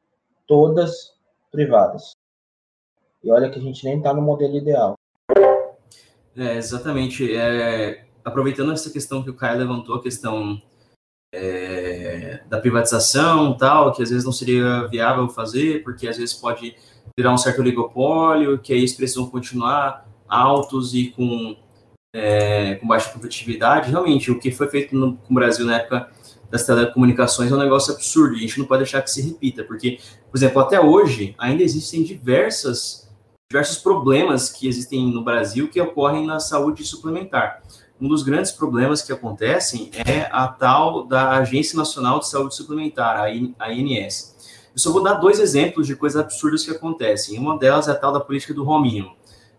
[0.45, 1.13] todas
[1.52, 2.12] privadas.
[3.23, 4.95] E olha que a gente nem está no modelo ideal.
[6.36, 7.36] É, exatamente.
[7.36, 10.62] É, aproveitando essa questão que o Caio levantou, a questão
[11.34, 16.76] é, da privatização tal, que às vezes não seria viável fazer, porque às vezes pode
[17.17, 21.55] virar um certo oligopólio, que aí preços vão continuar altos e com,
[22.13, 23.89] é, com baixa competitividade.
[23.89, 26.09] Realmente, o que foi feito no, com o Brasil na época
[26.49, 29.63] das telecomunicações é um negócio absurdo e a gente não pode deixar que se repita,
[29.63, 29.99] porque,
[30.31, 33.09] por exemplo, até hoje ainda existem diversas,
[33.51, 37.61] diversos problemas que existem no Brasil que ocorrem na saúde suplementar.
[37.99, 43.17] Um dos grandes problemas que acontecem é a tal da Agência Nacional de Saúde Suplementar,
[43.17, 44.35] a ANS.
[44.71, 47.39] Eu só vou dar dois exemplos de coisas absurdas que acontecem.
[47.39, 49.15] Uma delas é a tal da política do mínimo.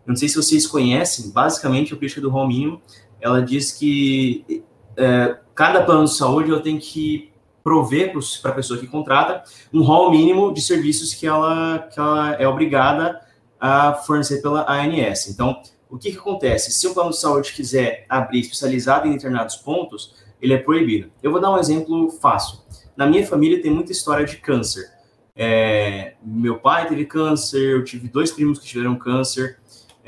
[0.09, 2.81] Eu não sei se vocês conhecem, basicamente a política do mínimo,
[3.21, 4.65] ela diz que
[4.97, 7.31] é, cada plano de saúde ela tem que
[7.63, 12.33] prover para a pessoa que contrata um rol mínimo de serviços que ela, que ela
[12.37, 13.21] é obrigada
[13.61, 15.29] a fornecer pela ANS.
[15.29, 16.73] Então, o que, que acontece?
[16.73, 21.13] Se o plano de saúde quiser abrir especializado em determinados pontos, ele é proibido.
[21.23, 22.61] Eu vou dar um exemplo fácil.
[22.97, 24.91] Na minha família tem muita história de câncer.
[25.37, 29.59] É, meu pai teve câncer, eu tive dois primos que tiveram câncer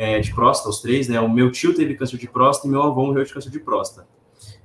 [0.01, 1.21] é, de próstata, os três, né?
[1.21, 4.09] O meu tio teve câncer de próstata e meu avô morreu de câncer de próstata.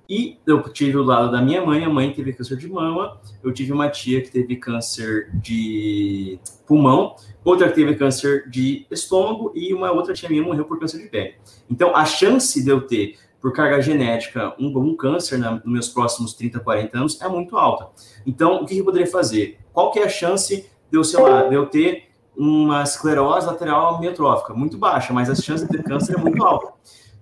[0.08, 3.52] E eu tive o lado da minha mãe, a mãe teve câncer de mama, eu
[3.52, 9.74] tive uma tia que teve câncer de pulmão, outra que teve câncer de estômago e
[9.74, 11.34] uma outra tia minha morreu por câncer de pele.
[11.70, 15.90] Então, a chance de eu ter, por carga genética, um, um câncer na, nos meus
[15.90, 17.90] próximos 30, 40 anos é muito alta.
[18.26, 19.60] Então, o que eu poderia fazer?
[19.74, 23.96] Qual que é a chance de eu, sei lá, de eu ter uma esclerose lateral
[23.96, 26.74] amiotrófica muito baixa, mas a chance de ter câncer é muito alta.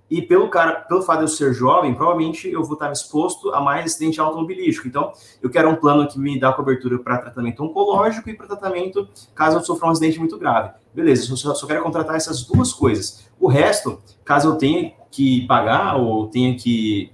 [0.09, 3.61] E pelo cara, pelo fato de eu ser jovem, provavelmente eu vou estar exposto a
[3.61, 4.87] mais acidente automobilístico.
[4.87, 9.07] Então, eu quero um plano que me dá cobertura para tratamento oncológico e para tratamento
[9.33, 10.73] caso eu sofra um acidente muito grave.
[10.93, 13.27] Beleza, eu só, só quero contratar essas duas coisas.
[13.39, 17.11] O resto, caso eu tenha que pagar ou tenha que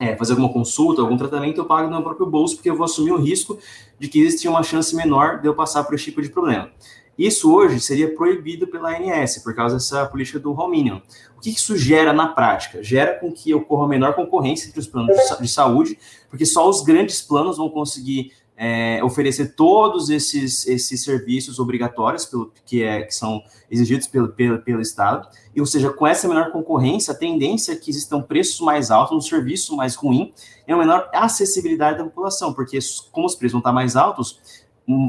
[0.00, 2.86] é, fazer alguma consulta, algum tratamento, eu pago no meu próprio bolso, porque eu vou
[2.86, 3.58] assumir o risco
[3.98, 6.70] de que existe uma chance menor de eu passar por esse tipo de problema.
[7.18, 11.02] Isso hoje seria proibido pela ANS, por causa dessa política do home
[11.36, 12.82] O que isso gera na prática?
[12.82, 15.98] Gera com que ocorra menor concorrência entre os planos de saúde,
[16.30, 22.52] porque só os grandes planos vão conseguir é, oferecer todos esses, esses serviços obrigatórios pelo,
[22.66, 25.26] que, é, que são exigidos pelo, pelo, pelo Estado.
[25.56, 29.16] E, ou seja, com essa menor concorrência, a tendência é que existam preços mais altos,
[29.16, 30.34] um serviço mais ruim,
[30.68, 32.78] e uma menor acessibilidade da população, porque
[33.10, 34.38] como os preços vão estar mais altos,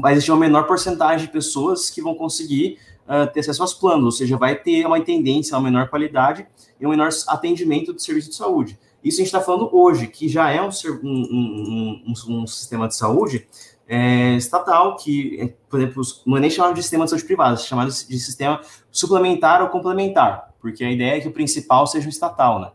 [0.00, 4.04] vai existir uma menor porcentagem de pessoas que vão conseguir uh, ter acesso aos planos,
[4.04, 6.46] ou seja, vai ter uma tendência a uma menor qualidade
[6.80, 8.78] e um menor atendimento do serviço de saúde.
[9.02, 10.70] Isso a gente está falando hoje, que já é um,
[11.02, 13.48] um, um, um sistema de saúde
[13.88, 17.54] é, estatal, que, é, por exemplo, não é nem chamado de sistema de saúde privada,
[17.54, 18.60] é chamado de sistema
[18.90, 22.70] suplementar ou complementar, porque a ideia é que o principal seja o estatal, né?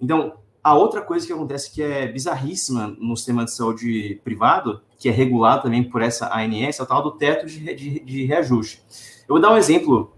[0.00, 5.08] Então, a outra coisa que acontece que é bizarríssima no sistema de saúde privado, que
[5.08, 8.80] é regulado também por essa ANS, é o tal do teto de, de, de reajuste.
[9.28, 10.14] Eu vou dar um exemplo,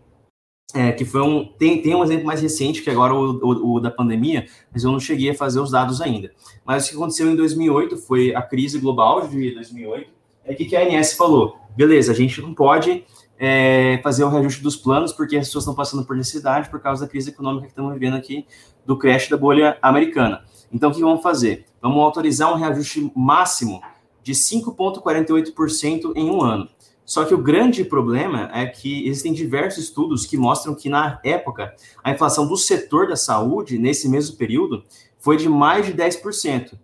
[0.72, 1.44] é, que foi um.
[1.44, 4.90] Tem, tem um exemplo mais recente, que agora o, o, o, da pandemia, mas eu
[4.90, 6.30] não cheguei a fazer os dados ainda.
[6.64, 10.10] Mas o que aconteceu em 2008 foi a crise global de 2008.
[10.44, 13.04] É que, que a ANS falou: beleza, a gente não pode
[13.38, 17.04] é, fazer o reajuste dos planos, porque as pessoas estão passando por necessidade por causa
[17.04, 18.46] da crise econômica que estamos vivendo aqui
[18.86, 20.44] do crash da bolha americana.
[20.72, 21.66] Então, o que vamos fazer?
[21.80, 23.80] Vamos autorizar um reajuste máximo
[24.22, 26.68] de 5,48% em um ano.
[27.04, 31.74] Só que o grande problema é que existem diversos estudos que mostram que, na época,
[32.02, 34.84] a inflação do setor da saúde, nesse mesmo período,
[35.18, 36.78] foi de mais de 10%.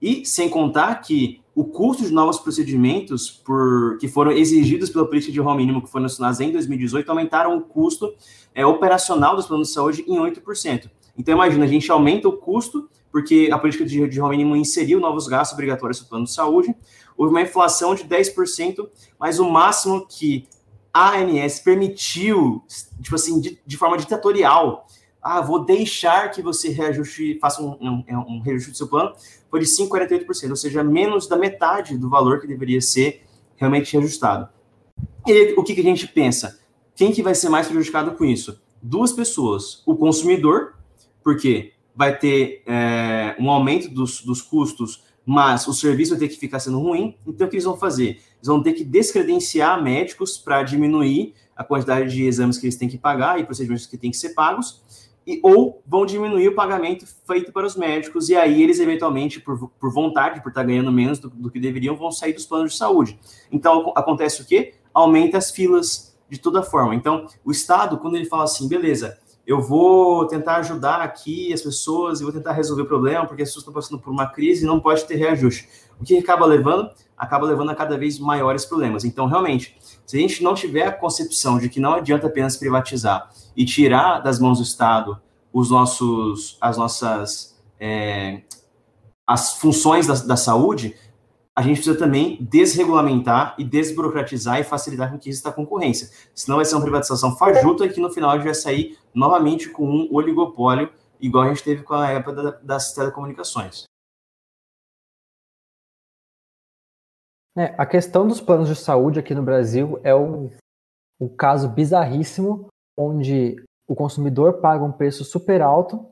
[0.00, 5.32] E sem contar que o custo de novos procedimentos por, que foram exigidos pela política
[5.32, 8.12] de home mínimo que foi nacionais em 2018 aumentaram o custo
[8.54, 10.90] é, operacional dos planos de saúde em 8%.
[11.16, 14.98] Então, imagina, a gente aumenta o custo, porque a política de, de home mínimo inseriu
[14.98, 16.74] novos gastos obrigatórios no plano de saúde,
[17.16, 20.48] houve uma inflação de 10%, mas o máximo que
[20.92, 22.62] a ANS permitiu,
[23.00, 24.86] tipo assim, de, de forma ditatorial,
[25.22, 29.14] ah, vou deixar que você reajuste, faça um, um, um reajuste do seu plano,
[29.50, 33.24] foi de 5,48%, ou seja, menos da metade do valor que deveria ser
[33.56, 34.48] realmente reajustado.
[35.26, 36.60] E o que, que a gente pensa?
[36.96, 38.60] Quem que vai ser mais prejudicado com isso?
[38.82, 39.82] Duas pessoas.
[39.86, 40.74] O consumidor,
[41.22, 46.38] porque vai ter é, um aumento dos, dos custos, mas o serviço vai ter que
[46.38, 47.16] ficar sendo ruim.
[47.26, 48.08] Então, o que eles vão fazer?
[48.08, 52.88] Eles vão ter que descredenciar médicos para diminuir a quantidade de exames que eles têm
[52.88, 54.82] que pagar e procedimentos que têm que ser pagos
[55.26, 59.68] e, ou vão diminuir o pagamento feito para os médicos, e aí eles, eventualmente, por,
[59.68, 62.78] por vontade, por estar ganhando menos do, do, que deveriam, vão sair dos planos de
[62.78, 63.18] saúde.
[63.50, 64.74] Então, acontece o quê?
[64.92, 66.94] Aumenta as filas de toda forma.
[66.94, 72.20] Então, o Estado, quando ele fala assim, beleza, eu vou tentar ajudar aqui as pessoas
[72.20, 74.66] e vou tentar resolver o problema, porque as pessoas estão passando por uma crise e
[74.66, 75.68] não pode ter reajuste.
[76.00, 76.90] O que acaba levando?
[77.16, 79.04] Acaba levando a cada vez maiores problemas.
[79.04, 79.76] Então, realmente,
[80.06, 84.20] se a gente não tiver a concepção de que não adianta apenas privatizar e tirar
[84.20, 85.20] das mãos do Estado
[85.52, 88.42] os nossos, as nossas é,
[89.26, 90.94] as funções da, da saúde,
[91.54, 96.08] a gente precisa também desregulamentar e desburocratizar e facilitar com que exista a concorrência.
[96.34, 99.84] Senão vai ser uma privatização fajuta que no final a gente vai sair novamente com
[99.84, 103.84] um oligopólio, igual a gente teve com a época da, das telecomunicações.
[107.56, 110.50] É, a questão dos planos de saúde aqui no Brasil é um,
[111.20, 116.08] um caso bizarríssimo, onde o consumidor paga um preço super alto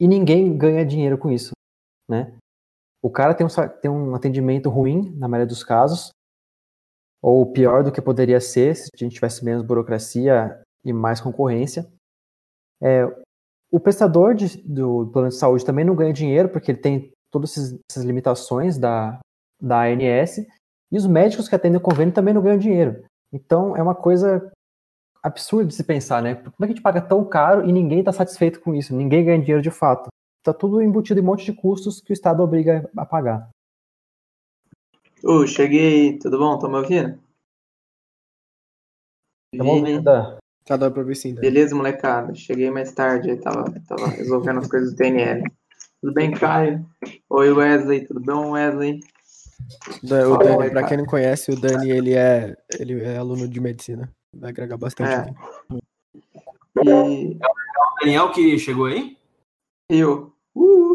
[0.00, 1.52] e ninguém ganha dinheiro com isso,
[2.10, 2.36] né?
[3.02, 6.12] O cara tem um, tem um atendimento ruim, na maioria dos casos,
[7.20, 11.90] ou pior do que poderia ser se a gente tivesse menos burocracia e mais concorrência.
[12.80, 13.04] É,
[13.70, 17.56] o prestador de, do plano de saúde também não ganha dinheiro, porque ele tem todas
[17.90, 19.18] essas limitações da,
[19.60, 20.38] da ANS,
[20.90, 23.04] e os médicos que atendem o convênio também não ganham dinheiro.
[23.32, 24.52] Então, é uma coisa
[25.22, 26.34] absurda de se pensar, né?
[26.34, 28.94] Como é que a gente paga tão caro e ninguém está satisfeito com isso?
[28.94, 30.08] Ninguém ganha dinheiro de fato.
[30.42, 33.48] Está tudo embutido em um monte de custos que o Estado obriga a pagar.
[35.22, 36.18] Ô, uh, cheguei.
[36.18, 36.58] Tudo bom?
[36.58, 37.16] Tá me ouvindo?
[39.56, 40.02] Tá ouvindo?
[40.64, 41.34] Tá dando pra ver sim.
[41.34, 41.40] Né?
[41.40, 42.34] Beleza, molecada.
[42.34, 43.36] Cheguei mais tarde.
[43.36, 45.44] Tava, tava resolvendo as coisas do TNL.
[46.00, 46.84] Tudo bem, Caio?
[47.30, 48.04] Oi, Wesley.
[48.04, 48.98] Tudo bom, Wesley?
[50.02, 54.12] O Dani, para quem não conhece, o Dani ele é, ele é aluno de medicina.
[54.34, 55.12] Vai agregar bastante.
[55.12, 55.34] É.
[56.84, 57.38] E...
[57.40, 59.21] É o Daniel que chegou aí?
[59.92, 60.32] Eu.
[60.54, 60.94] Uh!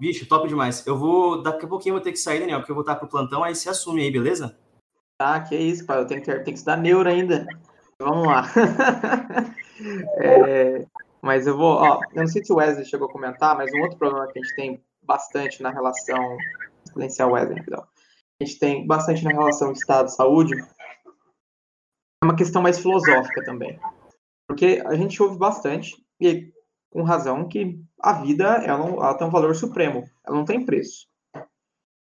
[0.00, 0.86] Vixe, top demais.
[0.86, 1.42] Eu vou.
[1.42, 3.42] Daqui a pouquinho eu vou ter que sair, Daniel, porque eu vou estar pro plantão,
[3.42, 4.56] aí se assume aí, beleza?
[5.20, 5.98] Ah, que isso, pai.
[5.98, 7.46] Eu tenho que, tenho que estudar neuro ainda.
[8.00, 8.44] Vamos lá.
[10.22, 10.86] é,
[11.20, 11.76] mas eu vou.
[11.76, 14.38] Ó, eu não sei se o Wesley chegou a comentar, mas um outro problema que
[14.38, 16.36] a gente tem bastante na relação.
[16.92, 17.84] Silenciar o Wesley, perdão
[18.40, 20.54] a gente tem bastante na relação Estado-saúde,
[22.22, 23.78] é uma questão mais filosófica também.
[24.46, 26.52] Porque a gente ouve bastante, e
[26.90, 31.06] com razão, que a vida ela, ela tem um valor supremo, ela não tem preço.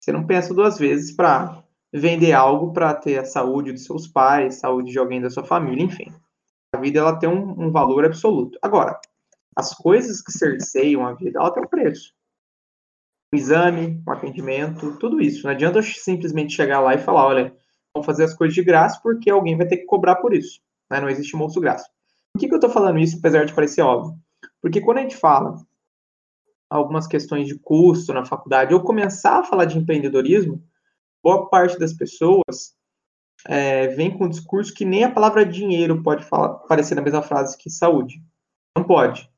[0.01, 4.57] Você não pensa duas vezes para vender algo para ter a saúde dos seus pais,
[4.57, 6.13] saúde de alguém da sua família, enfim.
[6.73, 8.59] A vida ela tem um, um valor absoluto.
[8.61, 8.99] Agora,
[9.57, 12.13] as coisas que cerceiam a vida, ela tem um preço
[13.35, 15.45] um exame, um atendimento, tudo isso.
[15.45, 17.55] Não adianta eu simplesmente chegar lá e falar, olha,
[17.93, 20.61] vamos fazer as coisas de graça porque alguém vai ter que cobrar por isso.
[20.91, 21.01] Né?
[21.01, 21.89] Não existe moço graça.
[22.33, 24.19] Por que, que eu estou falando isso, apesar de parecer óbvio?
[24.65, 25.59] Porque quando a gente fala
[26.71, 30.65] algumas questões de custo na faculdade, ou começar a falar de empreendedorismo,
[31.23, 32.75] boa parte das pessoas
[33.47, 37.21] é, vem com um discurso que nem a palavra dinheiro pode falar, aparecer na mesma
[37.21, 38.23] frase que saúde.
[38.75, 39.31] Não pode.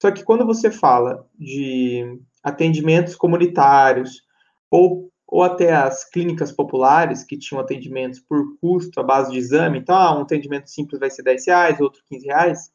[0.00, 4.22] Só que quando você fala de atendimentos comunitários,
[4.70, 9.80] ou, ou até as clínicas populares, que tinham atendimentos por custo à base de exame.
[9.80, 12.72] Então, ah, um atendimento simples vai ser 10 reais, outro 15 reais.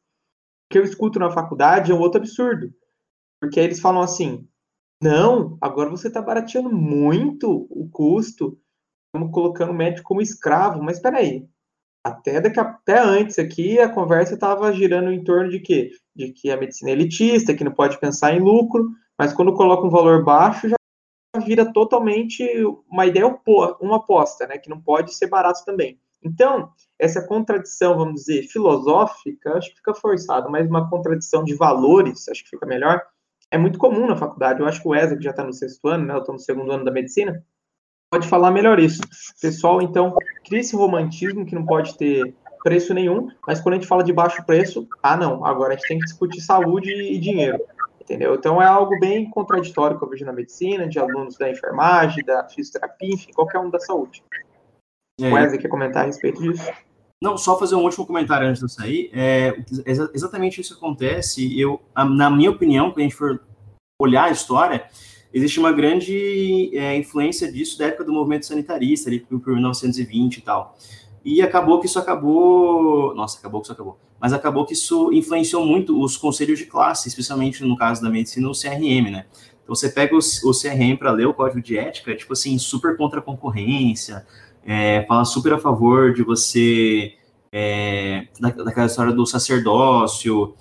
[0.70, 2.72] Que eu escuto na faculdade é um outro absurdo.
[3.40, 4.46] Porque aí eles falam assim,
[5.02, 8.58] não, agora você está barateando muito o custo,
[9.06, 11.48] estamos colocando o médico como escravo, mas espera aí,
[12.04, 15.90] até, daqui, até antes aqui a conversa estava girando em torno de quê?
[16.14, 19.86] De que a medicina é elitista, que não pode pensar em lucro, mas quando coloca
[19.86, 20.76] um valor baixo, já
[21.44, 22.44] vira totalmente
[22.90, 23.26] uma ideia,
[23.80, 24.58] uma aposta, né?
[24.58, 26.00] Que não pode ser barato também.
[26.22, 32.28] Então, essa contradição, vamos dizer, filosófica, acho que fica forçado, mas uma contradição de valores,
[32.28, 33.02] acho que fica melhor,
[33.50, 34.60] é muito comum na faculdade.
[34.60, 36.40] Eu acho que o Wesley, que já está no sexto ano, né, eu estou no
[36.40, 37.42] segundo ano da medicina,
[38.10, 39.00] pode falar melhor isso.
[39.40, 43.86] Pessoal, então, cria esse romantismo que não pode ter preço nenhum, mas quando a gente
[43.86, 47.58] fala de baixo preço, ah, não, agora a gente tem que discutir saúde e dinheiro.
[48.00, 48.34] Entendeu?
[48.34, 52.48] Então é algo bem contraditório que eu vejo na medicina, de alunos da enfermagem, da
[52.48, 54.22] fisioterapia, enfim, qualquer um da saúde.
[55.20, 55.32] É.
[55.32, 56.64] Wesley quer comentar a respeito disso?
[57.20, 59.10] Não, só fazer um último comentário antes de eu sair.
[59.12, 59.56] É,
[60.14, 61.58] exatamente isso acontece.
[61.58, 63.40] Eu, na minha opinião, quando a gente for
[64.00, 64.84] olhar a história,
[65.34, 70.40] existe uma grande é, influência disso da época do movimento sanitarista, ali por 1920 e
[70.42, 70.76] tal.
[71.24, 73.12] E acabou que isso acabou.
[73.16, 73.98] Nossa, acabou que isso acabou.
[74.20, 78.48] Mas acabou que isso influenciou muito os conselhos de classe, especialmente no caso da medicina,
[78.48, 79.26] o CRM, né?
[79.62, 82.96] Então você pega o, o CRM para ler o código de ética, tipo assim, super
[82.96, 84.24] contra a concorrência,
[84.64, 87.14] é, fala super a favor de você,
[87.52, 90.54] é, da, daquela história do sacerdócio,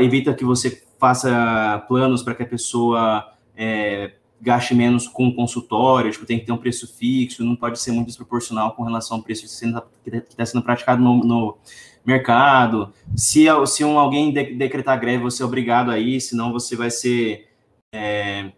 [0.00, 6.26] evita que você faça planos para que a pessoa é, gaste menos com consultório, tipo,
[6.26, 9.42] tem que ter um preço fixo, não pode ser muito desproporcional com relação ao preço
[9.42, 11.58] que está sendo praticado no, no,
[12.06, 12.92] mercado.
[13.16, 16.90] Se, se um, alguém de, decretar greve, você é obrigado a ir, senão você vai
[16.90, 17.48] ser.
[17.92, 18.52] É,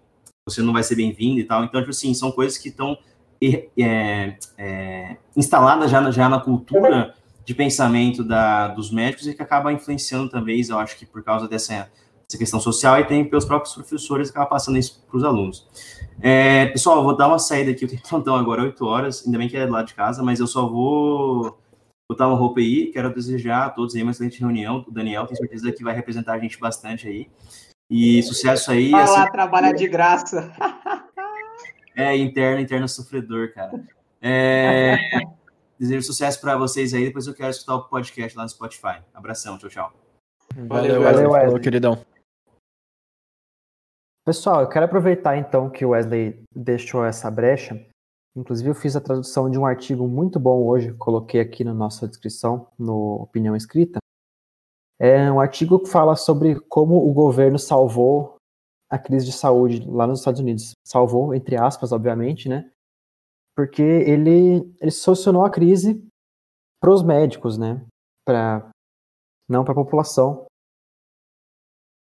[0.47, 1.65] você não vai ser bem-vindo e tal.
[1.65, 2.99] Então, tipo assim, são coisas que estão
[3.41, 7.15] é, é, instaladas já, já na cultura
[7.45, 11.49] de pensamento da, dos médicos e que acaba influenciando também, eu acho que por causa
[11.49, 11.91] dessa,
[12.29, 15.67] dessa questão social e tem pelos próprios professores que acaba passando isso para os alunos.
[16.21, 19.39] É, pessoal, eu vou dar uma saída aqui, eu tenho plantão agora 8 horas, ainda
[19.39, 21.59] bem que é do lado de casa, mas eu só vou
[22.11, 25.39] botar uma roupa aí, quero desejar a todos aí uma excelente reunião, o Daniel, tenho
[25.39, 27.29] certeza que vai representar a gente bastante aí,
[27.91, 28.91] e sucesso aí.
[28.91, 30.53] Vai assim, lá, trabalha de graça.
[31.99, 33.85] É, interno, interno sofredor, cara.
[34.23, 34.95] É,
[35.77, 37.07] desejo sucesso para vocês aí.
[37.07, 39.03] Depois eu quero escutar o podcast lá no Spotify.
[39.13, 39.93] Abração, tchau, tchau.
[40.55, 41.47] Valeu, Valeu Wesley.
[41.47, 42.05] Falou, queridão.
[44.25, 47.85] Pessoal, eu quero aproveitar então que o Wesley deixou essa brecha.
[48.37, 52.07] Inclusive, eu fiz a tradução de um artigo muito bom hoje, coloquei aqui na nossa
[52.07, 53.99] descrição, no Opinião Escrita.
[55.01, 58.38] É um artigo que fala sobre como o governo salvou
[58.91, 60.73] a crise de saúde lá nos Estados Unidos.
[60.85, 62.71] Salvou, entre aspas, obviamente, né?
[63.57, 66.03] Porque ele, ele solucionou a crise
[66.81, 67.85] para os médicos, né?
[68.25, 68.71] Pra,
[69.49, 70.47] não para a população.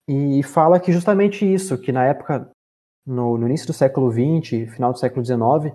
[0.08, 2.52] E fala que justamente isso, que na época,
[3.06, 5.74] no, no início do século XX, final do século XIX,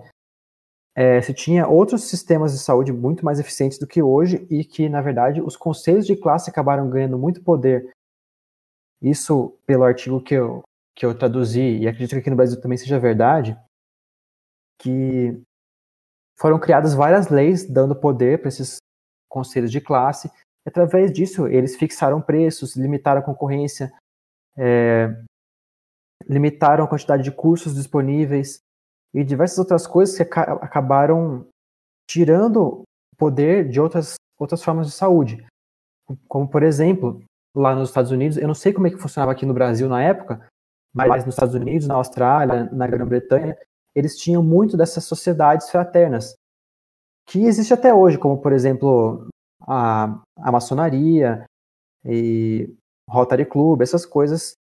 [0.95, 4.87] é, se tinha outros sistemas de saúde muito mais eficientes do que hoje e que,
[4.87, 7.91] na verdade, os conselhos de classe acabaram ganhando muito poder.
[9.01, 10.61] Isso pelo artigo que eu,
[10.95, 13.57] que eu traduzi, e acredito que aqui no Brasil também seja verdade,
[14.79, 15.41] que
[16.37, 18.77] foram criadas várias leis dando poder para esses
[19.29, 20.27] conselhos de classe.
[20.65, 23.93] E, através disso, eles fixaram preços, limitaram a concorrência,
[24.57, 25.07] é,
[26.27, 28.59] limitaram a quantidade de cursos disponíveis
[29.13, 31.47] e diversas outras coisas que acabaram
[32.09, 32.83] tirando
[33.17, 35.45] poder de outras, outras formas de saúde.
[36.27, 37.23] Como, por exemplo,
[37.55, 40.01] lá nos Estados Unidos, eu não sei como é que funcionava aqui no Brasil na
[40.01, 40.45] época,
[40.93, 43.55] mas nos Estados Unidos, na Austrália, na Grã-Bretanha,
[43.95, 46.35] eles tinham muito dessas sociedades fraternas,
[47.25, 49.27] que existe até hoje, como, por exemplo,
[49.61, 51.45] a, a maçonaria
[52.05, 52.73] e
[53.09, 54.55] Rotary Club, essas coisas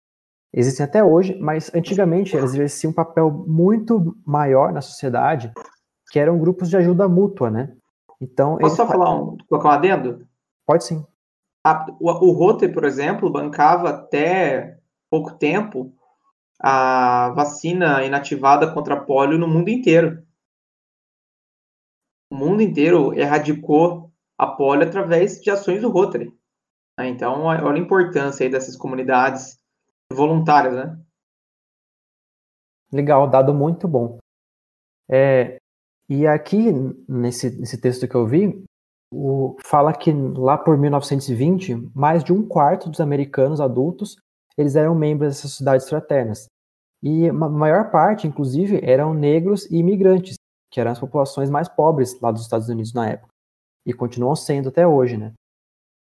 [0.54, 5.52] existem até hoje, mas antigamente elas exerciam um papel muito maior na sociedade,
[6.10, 7.76] que eram grupos de ajuda mútua, né?
[8.20, 10.28] Então, Posso só falar um, colocar um adendo?
[10.66, 11.06] Pode sim.
[11.64, 15.94] A, o, o Rotary, por exemplo, bancava até pouco tempo
[16.60, 20.26] a vacina inativada contra polio no mundo inteiro.
[22.32, 26.34] O mundo inteiro erradicou a polio através de ações do Rotary.
[27.00, 27.08] Né?
[27.10, 29.60] Então, olha a importância aí dessas comunidades
[30.12, 31.00] voluntárias, né?
[32.92, 34.18] Legal, dado muito bom.
[35.10, 35.58] É,
[36.10, 36.72] e aqui,
[37.08, 38.64] nesse, nesse texto que eu vi,
[39.14, 44.18] o, fala que lá por 1920, mais de um quarto dos americanos adultos
[44.58, 46.48] eles eram membros dessas sociedades fraternas.
[47.02, 50.36] E a maior parte, inclusive, eram negros e imigrantes,
[50.72, 53.30] que eram as populações mais pobres lá dos Estados Unidos na época.
[53.86, 55.34] E continuam sendo até hoje, né?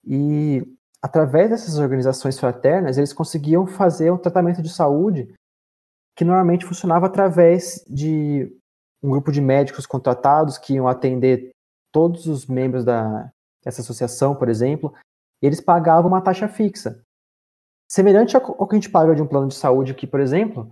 [0.06, 0.64] E
[1.02, 5.34] através dessas organizações fraternas, eles conseguiam fazer um tratamento de saúde
[6.16, 8.54] que normalmente funcionava através de
[9.02, 11.52] um grupo de médicos contratados que iam atender
[11.92, 13.32] todos os membros da,
[13.64, 14.94] dessa associação, por exemplo,
[15.42, 17.02] eles pagavam uma taxa fixa.
[17.92, 20.72] Semelhante ao que a gente paga de um plano de saúde aqui, por exemplo,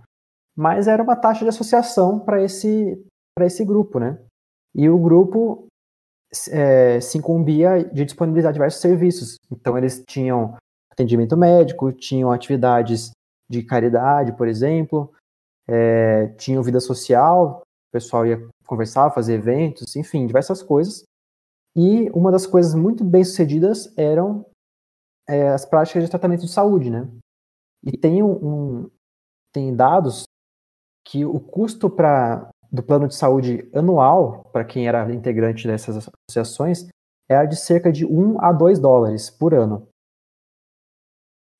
[0.56, 3.04] mas era uma taxa de associação para esse,
[3.40, 4.18] esse grupo, né?
[4.74, 5.66] E o grupo
[6.50, 9.36] é, se incumbia de disponibilizar diversos serviços.
[9.50, 10.56] Então, eles tinham
[10.92, 13.10] atendimento médico, tinham atividades
[13.48, 15.12] de caridade, por exemplo,
[15.66, 21.02] é, tinham vida social, o pessoal ia conversar, fazer eventos, enfim, diversas coisas.
[21.76, 24.44] E uma das coisas muito bem sucedidas eram
[25.28, 27.08] é, as práticas de tratamento de saúde, né?
[27.84, 28.90] E tem um, um
[29.52, 30.24] tem dados
[31.06, 36.86] que o custo para do plano de saúde anual, para quem era integrante dessas associações,
[37.28, 39.88] era de cerca de 1 a 2 dólares por ano.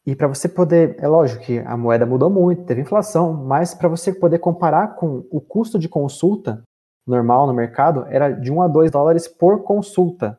[0.06, 3.88] E para você poder, é lógico que a moeda mudou muito, teve inflação, mas para
[3.88, 6.62] você poder comparar com o custo de consulta
[7.06, 10.38] normal no mercado, era de 1 a 2 dólares por consulta.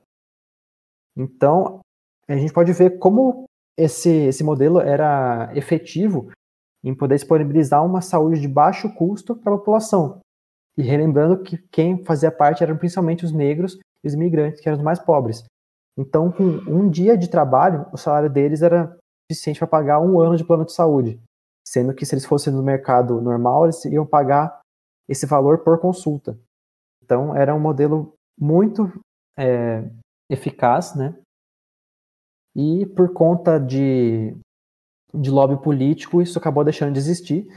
[1.17, 1.79] Então,
[2.29, 3.45] a gente pode ver como
[3.77, 6.31] esse, esse modelo era efetivo
[6.83, 10.19] em poder disponibilizar uma saúde de baixo custo para a população.
[10.77, 14.77] E relembrando que quem fazia parte eram principalmente os negros e os imigrantes, que eram
[14.77, 15.43] os mais pobres.
[15.97, 18.95] Então, com um dia de trabalho, o salário deles era
[19.29, 21.19] suficiente para pagar um ano de plano de saúde.
[21.67, 24.61] Sendo que se eles fossem no mercado normal, eles iam pagar
[25.07, 26.39] esse valor por consulta.
[27.03, 28.89] Então, era um modelo muito
[29.37, 29.83] é,
[30.29, 31.13] eficaz, né?
[32.55, 34.35] E por conta de
[35.13, 37.51] de lobby político, isso acabou deixando de existir,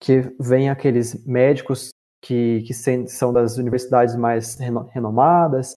[0.00, 1.90] que vem aqueles médicos
[2.22, 4.56] que, que são das universidades mais
[4.90, 5.74] renomadas,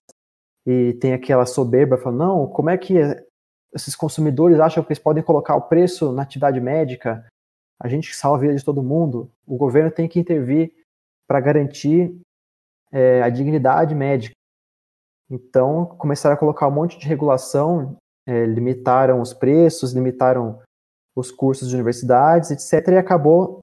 [0.66, 2.94] e tem aquela soberba falando, não, como é que
[3.74, 7.26] esses consumidores acham que eles podem colocar o preço na atividade médica?
[7.78, 10.72] A gente salva a vida de todo mundo, o governo tem que intervir
[11.26, 12.14] para garantir
[12.92, 14.34] é, a dignidade médica.
[15.30, 17.96] Então, começaram a colocar um monte de regulação,
[18.30, 20.62] é, limitaram os preços, limitaram
[21.16, 23.58] os cursos de universidades, etc., e acabou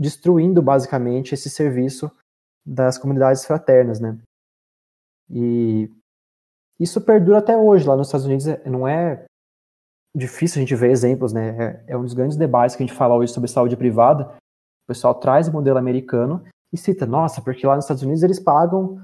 [0.00, 2.10] destruindo basicamente esse serviço
[2.66, 4.18] das comunidades fraternas, né?
[5.30, 5.90] E
[6.80, 8.46] isso perdura até hoje lá nos Estados Unidos.
[8.46, 9.24] É, não é
[10.16, 11.84] difícil a gente ver exemplos, né?
[11.86, 14.34] É, é um dos grandes debates que a gente fala hoje sobre saúde privada.
[14.84, 18.40] O pessoal traz o modelo americano e cita, nossa, porque lá nos Estados Unidos eles
[18.40, 19.00] pagam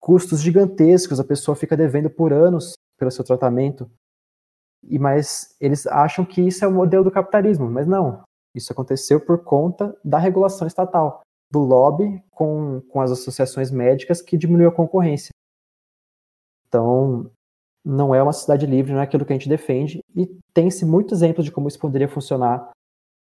[0.00, 3.90] custos gigantescos, a pessoa fica devendo por anos pelo seu tratamento.
[4.82, 8.22] E mas eles acham que isso é o modelo do capitalismo, mas não.
[8.54, 11.20] Isso aconteceu por conta da regulação estatal,
[11.50, 15.30] do lobby com, com as associações médicas que diminuiu a concorrência.
[16.66, 17.30] Então,
[17.84, 21.22] não é uma cidade livre, não é aquilo que a gente defende, e tem-se muitos
[21.22, 22.70] exemplos de como isso poderia funcionar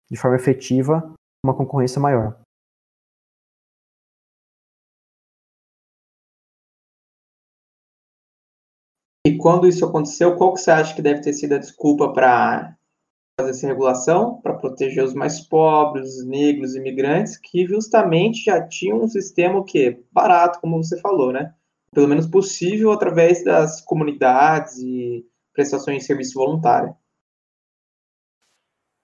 [0.10, 2.40] de forma efetiva, uma concorrência maior.
[9.26, 12.78] E quando isso aconteceu, qual que você acha que deve ter sido a desculpa para
[13.40, 19.02] fazer essa regulação, para proteger os mais pobres, os negros, imigrantes, que justamente já tinham
[19.02, 20.00] um sistema o quê?
[20.12, 21.56] Barato, como você falou, né?
[21.92, 26.96] Pelo menos possível através das comunidades e prestações de serviço voluntário.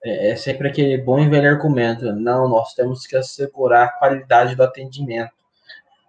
[0.04, 2.12] É, é sempre aquele bom e velho argumento.
[2.12, 5.32] Não, nós temos que assegurar a qualidade do atendimento.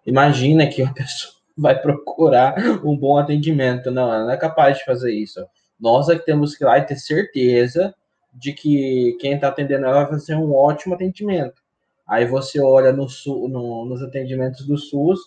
[0.06, 3.92] Imagina que uma pessoa vai procurar um bom atendimento.
[3.92, 5.46] Não, ela não é capaz de fazer isso.
[5.80, 7.94] Nós é que temos que ir lá e ter certeza
[8.34, 11.62] de que quem está atendendo ela vai fazer um ótimo atendimento.
[12.08, 13.08] Aí você olha no,
[13.48, 15.20] no, nos atendimentos do SUS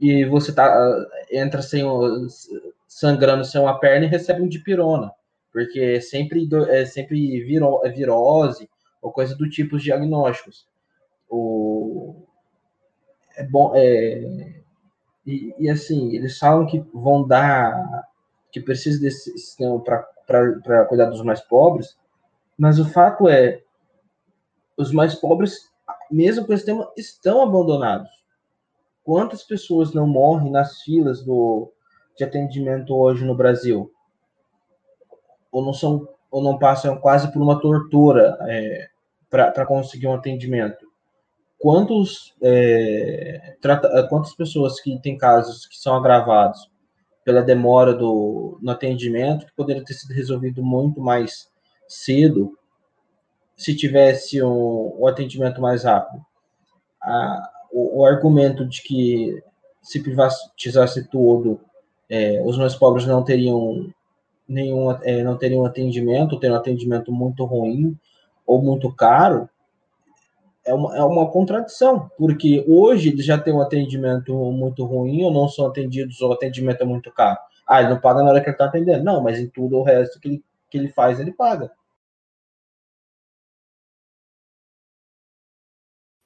[0.00, 1.84] e você tá, entra sem
[2.88, 5.12] sangrando sem uma perna e recebe um dipirona,
[5.52, 8.68] porque é sempre, é sempre viro, é virose
[9.00, 10.66] ou coisa do tipo os diagnósticos.
[11.28, 12.26] O,
[13.36, 14.59] é bom, é,
[15.26, 18.08] e, e, assim, eles falam que vão dar,
[18.50, 21.96] que precisa desse sistema para cuidar dos mais pobres,
[22.56, 23.62] mas o fato é,
[24.76, 25.70] os mais pobres,
[26.10, 28.10] mesmo com esse sistema, estão abandonados.
[29.04, 31.72] Quantas pessoas não morrem nas filas do,
[32.16, 33.92] de atendimento hoje no Brasil?
[35.52, 38.88] Ou não são ou não passam quase por uma tortura é,
[39.28, 40.89] para conseguir um atendimento?
[41.60, 46.70] Quantos, é, trata, quantas pessoas que têm casos que são agravados
[47.22, 51.48] pela demora do, no atendimento, que poderia ter sido resolvido muito mais
[51.86, 52.56] cedo
[53.54, 56.24] se tivesse um, um atendimento mais rápido.
[57.02, 59.42] A, o, o, argumento de que
[59.82, 61.60] se privatizasse tudo,
[62.08, 63.92] é, os mais pobres não teriam
[64.48, 67.94] nenhum, é, não teriam atendimento, teriam um atendimento muito ruim
[68.46, 69.48] ou muito caro,
[70.70, 75.32] é uma, é uma contradição, porque hoje eles já têm um atendimento muito ruim, ou
[75.32, 77.38] não são atendidos, ou o atendimento é muito caro.
[77.66, 79.04] Ah, ele não paga na hora que ele está atendendo.
[79.04, 81.70] Não, mas em tudo o resto que ele, que ele faz, ele paga.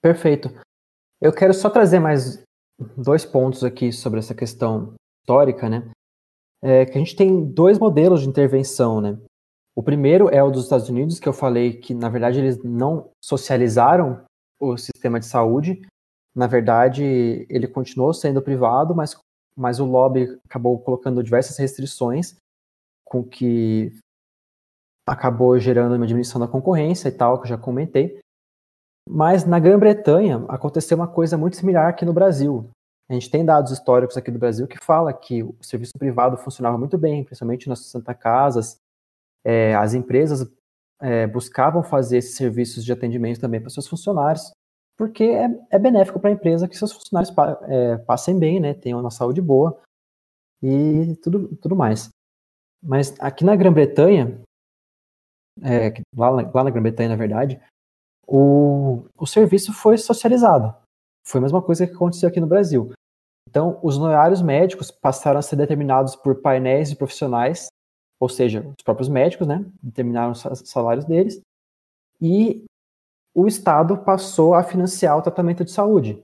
[0.03, 0.51] Perfeito.
[1.21, 2.43] Eu quero só trazer mais
[2.97, 5.91] dois pontos aqui sobre essa questão histórica, né?
[6.63, 9.19] É que a gente tem dois modelos de intervenção, né?
[9.77, 13.11] O primeiro é o dos Estados Unidos, que eu falei que, na verdade, eles não
[13.23, 14.25] socializaram
[14.73, 15.87] o sistema de saúde.
[16.35, 19.17] Na verdade, ele continuou sendo privado, mas,
[19.57, 22.37] mas o lobby acabou colocando diversas restrições,
[23.05, 23.97] com que
[25.07, 28.19] acabou gerando uma diminuição da concorrência e tal, que eu já comentei.
[29.09, 32.71] Mas na Grã-Bretanha aconteceu uma coisa muito similar aqui no Brasil.
[33.09, 36.79] A gente tem dados históricos aqui do Brasil que fala que o serviço privado funcionava
[36.79, 38.79] muito bem, principalmente nas Santa Casas.
[39.45, 40.51] É, as empresas
[41.05, 44.51] é, buscavam fazer esses serviços de atendimento também para seus funcionários,
[44.97, 48.73] porque é, é benéfico para a empresa que seus funcionários pa, é, passem bem, né,
[48.73, 49.79] tenham uma saúde boa
[50.63, 52.09] e tudo, tudo mais.
[52.83, 54.41] Mas aqui na Grã-Bretanha,
[55.63, 57.61] é, lá, lá na Grã-Bretanha, na verdade,
[58.27, 60.75] o, o serviço foi socializado.
[61.27, 62.93] Foi a mesma coisa que aconteceu aqui no Brasil.
[63.49, 67.69] Então, os honorários médicos passaram a ser determinados por painéis de profissionais,
[68.25, 71.43] ou seja, os próprios médicos, né, determinaram os salários deles,
[72.19, 72.65] e
[73.35, 76.23] o Estado passou a financiar o tratamento de saúde.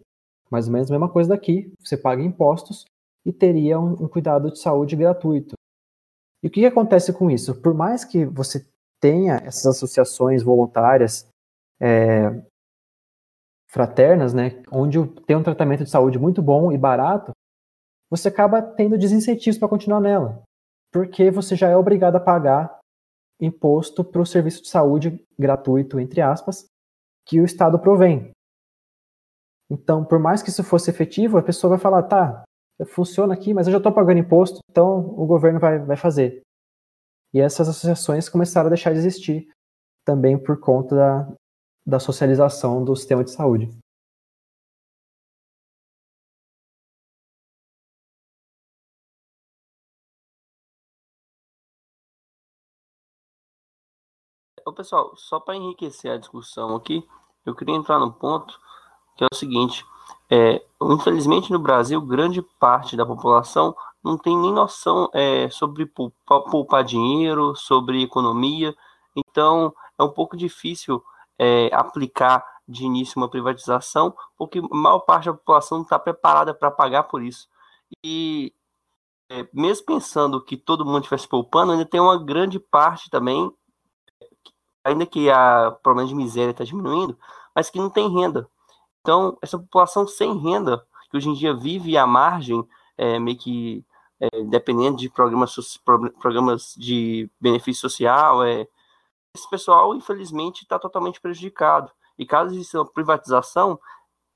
[0.51, 2.87] Mais ou menos a mesma coisa daqui, você paga impostos
[3.27, 5.55] e teria um, um cuidado de saúde gratuito.
[6.43, 7.61] E o que, que acontece com isso?
[7.61, 8.67] Por mais que você
[8.99, 11.29] tenha essas associações voluntárias
[11.79, 12.31] é,
[13.69, 17.33] fraternas, né, onde tem um tratamento de saúde muito bom e barato,
[18.09, 20.43] você acaba tendo desincentivos para continuar nela,
[20.93, 22.79] porque você já é obrigado a pagar
[23.41, 26.67] imposto para o serviço de saúde gratuito, entre aspas,
[27.27, 28.31] que o Estado provém.
[29.71, 32.45] Então, por mais que isso fosse efetivo, a pessoa vai falar, tá,
[32.87, 36.43] funciona aqui, mas eu já estou pagando imposto, então o governo vai, vai fazer.
[37.33, 39.49] E essas associações começaram a deixar de existir
[40.05, 41.33] também por conta da,
[41.87, 43.71] da socialização do sistema de saúde.
[54.71, 57.05] Ô, pessoal, só para enriquecer a discussão aqui,
[57.45, 58.57] eu queria entrar no ponto
[59.17, 59.85] que é o seguinte:
[60.31, 66.43] é, infelizmente no Brasil, grande parte da população não tem nem noção é, sobre poupar,
[66.43, 68.73] poupar dinheiro, sobre economia,
[69.17, 71.03] então é um pouco difícil
[71.37, 76.71] é, aplicar de início uma privatização, porque maior parte da população não está preparada para
[76.71, 77.49] pagar por isso.
[78.05, 78.55] E
[79.29, 83.53] é, mesmo pensando que todo mundo estivesse poupando, ainda tem uma grande parte também,
[84.85, 87.19] ainda que a problema de miséria está diminuindo,
[87.55, 88.49] mas que não tem renda.
[89.01, 92.67] Então, essa população sem renda, que hoje em dia vive à margem,
[92.97, 93.85] é, meio que
[94.21, 95.79] é, dependendo de programas,
[96.21, 98.69] programas de benefício social, é,
[99.35, 101.91] esse pessoal, infelizmente, está totalmente prejudicado.
[102.19, 103.81] E caso exista uma privatização,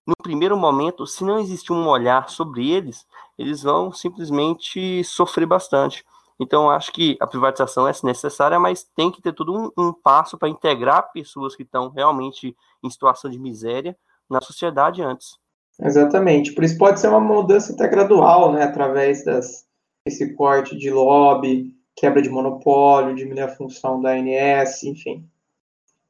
[0.07, 3.07] no primeiro momento, se não existir um olhar sobre eles,
[3.39, 6.05] eles vão simplesmente sofrer bastante.
[6.41, 10.37] Então, acho que a privatização é necessária, mas tem que ter todo um, um passo
[10.37, 13.97] para integrar pessoas que estão realmente em situação de miséria
[14.29, 15.39] na sociedade antes.
[15.81, 16.53] Exatamente.
[16.53, 19.65] Por isso pode ser uma mudança até gradual, né, através das,
[20.05, 25.29] desse corte de lobby, quebra de monopólio, diminuir a função da ANS, enfim.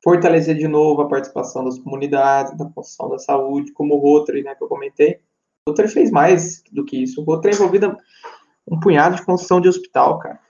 [0.03, 4.55] Fortalecer de novo a participação das comunidades, da função da saúde, como o Rotary, né,
[4.55, 5.21] que eu comentei.
[5.67, 7.21] O Rotary fez mais do que isso.
[7.21, 7.97] O Rotary é envolvido
[8.67, 10.41] um punhado de construção de hospital, cara.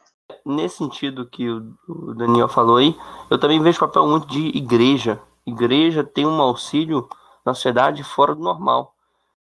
[0.45, 2.97] Nesse sentido que o Daniel falou aí,
[3.31, 5.21] eu também vejo papel muito de igreja.
[5.47, 7.09] Igreja tem um auxílio
[7.45, 8.95] na sociedade fora do normal.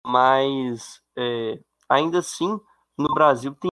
[0.05, 2.59] Mas, é, ainda assim,
[2.97, 3.69] no Brasil tem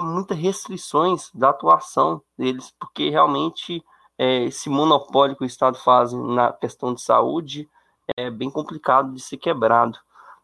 [0.00, 3.82] muitas restrições da atuação deles, porque realmente
[4.18, 7.68] é, esse monopólio que o Estado faz na questão de saúde
[8.16, 9.98] é bem complicado de ser quebrado.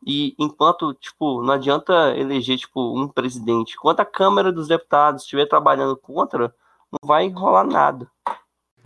[0.07, 3.75] E enquanto, tipo, não adianta eleger, tipo, um presidente.
[3.75, 6.55] Enquanto a Câmara dos Deputados estiver trabalhando contra,
[6.91, 8.11] não vai rolar nada.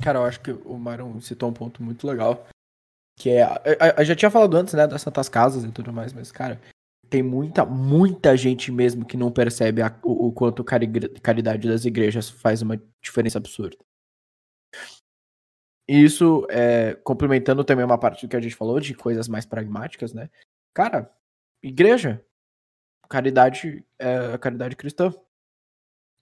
[0.03, 2.47] Cara, eu acho que o Myron citou um ponto muito legal.
[3.19, 3.47] Que é.
[3.99, 6.61] Eu já tinha falado antes, né, das Santas Casas e tudo mais, mas, cara,
[7.09, 12.31] tem muita, muita gente mesmo que não percebe a, o, o, quanto caridade das igrejas
[12.31, 13.77] faz uma diferença absurda.
[15.87, 20.15] Isso, é, complementando também uma parte do que a gente falou, de coisas mais pragmáticas,
[20.15, 20.31] né?
[20.75, 21.15] Cara,
[21.63, 22.25] igreja,
[23.09, 25.13] caridade é caridade cristã.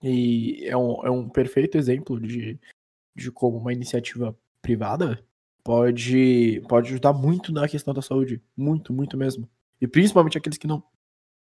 [0.03, 2.59] E é um, é um perfeito exemplo de,
[3.15, 5.25] de como uma iniciativa privada
[5.63, 8.43] pode, pode ajudar muito na questão da saúde.
[8.57, 9.49] Muito, muito mesmo.
[9.81, 10.83] E principalmente aqueles que não.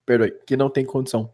[0.05, 1.33] Perdoe, que não tem condição.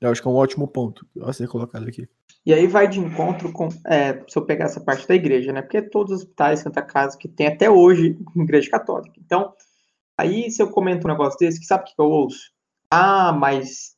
[0.00, 2.06] Eu acho que é um ótimo ponto a ser colocado aqui.
[2.44, 3.68] E aí vai de encontro com.
[3.86, 5.62] É, se eu pegar essa parte da igreja, né?
[5.62, 9.14] Porque todos os hospitais, Santa Casa, que tem até hoje igreja católica.
[9.18, 9.54] Então,
[10.18, 12.50] aí se eu comento um negócio desse, que sabe o que eu ouço?
[12.90, 13.96] Ah, mas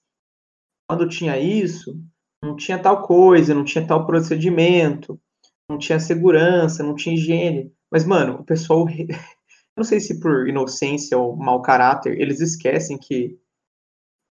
[0.89, 1.95] quando tinha isso,
[2.43, 5.21] não tinha tal coisa, não tinha tal procedimento,
[5.69, 7.73] não tinha segurança, não tinha higiene.
[7.91, 8.87] Mas, mano, o pessoal,
[9.77, 13.39] não sei se por inocência ou mau caráter, eles esquecem que,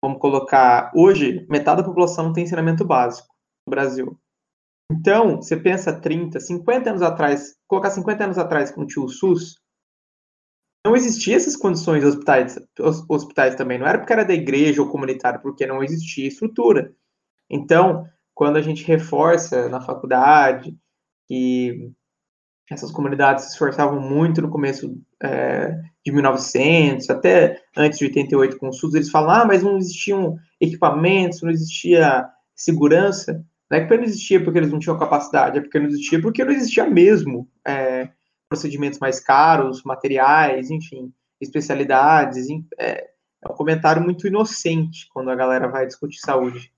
[0.03, 3.29] vamos colocar, hoje, metade da população não tem ensinamento básico
[3.67, 4.19] no Brasil.
[4.91, 9.62] Então, você pensa 30, 50 anos atrás, colocar 50 anos atrás com tinha o SUS,
[10.85, 12.59] não existia essas condições hospitais,
[13.09, 13.79] hospitais também.
[13.79, 16.93] Não era porque era da igreja ou comunitário, porque não existia estrutura.
[17.49, 20.77] Então, quando a gente reforça na faculdade
[21.29, 21.93] que
[22.71, 28.69] essas comunidades se esforçavam muito no começo é, de 1900, até antes de 88 com
[28.69, 32.27] o SUS, eles falam, ah, mas não existiam equipamentos, não existia
[32.57, 33.45] segurança.
[33.71, 36.45] Não é que não existia porque eles não tinham capacidade, é porque não existia porque
[36.45, 37.92] não existia mesmo é,
[38.53, 42.47] procedimentos mais caros, materiais, enfim, especialidades.
[42.79, 43.09] É,
[43.43, 46.71] é um comentário muito inocente quando a galera vai discutir saúde.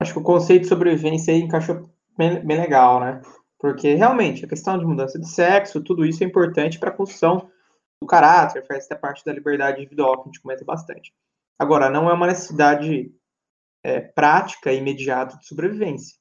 [0.00, 3.20] Acho que o conceito de sobrevivência aí encaixou bem, bem legal, né?
[3.58, 7.50] Porque realmente a questão de mudança de sexo, tudo isso é importante para a construção
[8.00, 11.12] do caráter, faz parte da liberdade individual que a gente comenta bastante.
[11.58, 13.12] Agora, não é uma necessidade
[13.84, 16.16] é, prática e imediata de sobrevivência.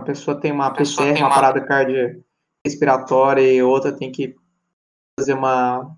[0.00, 1.26] A pessoa tem uma PCR, uma...
[1.26, 1.60] uma parada
[2.66, 4.34] cardiorrespiratória e outra tem que
[5.18, 5.96] fazer uma,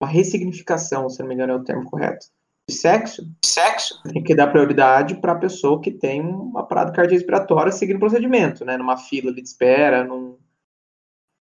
[0.00, 2.26] uma ressignificação, se não me engano é o termo correto
[2.68, 7.72] de sexo, sexo tem que dar prioridade para a pessoa que tem uma parada cardiorrespiratória
[7.72, 8.76] seguindo o procedimento, né?
[8.76, 10.36] Numa fila de espera, num,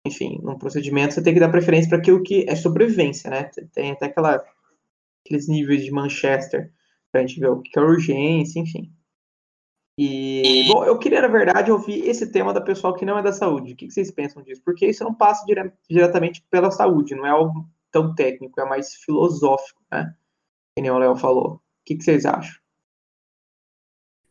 [0.05, 3.43] enfim, num procedimento você tem que dar preferência para aquilo que é sobrevivência, né?
[3.71, 4.43] Tem até aquela,
[5.23, 6.71] aqueles níveis de Manchester
[7.11, 8.91] para a gente ver o que é urgência, enfim.
[9.97, 13.33] E, bom, eu queria, na verdade, ouvir esse tema da pessoal que não é da
[13.33, 13.73] saúde.
[13.73, 14.61] O que vocês pensam disso?
[14.63, 18.95] Porque isso não passa dire diretamente pela saúde, não é algo tão técnico, é mais
[18.95, 20.15] filosófico, né?
[20.75, 21.55] que nem o Léo falou.
[21.55, 22.59] O que, que vocês acham?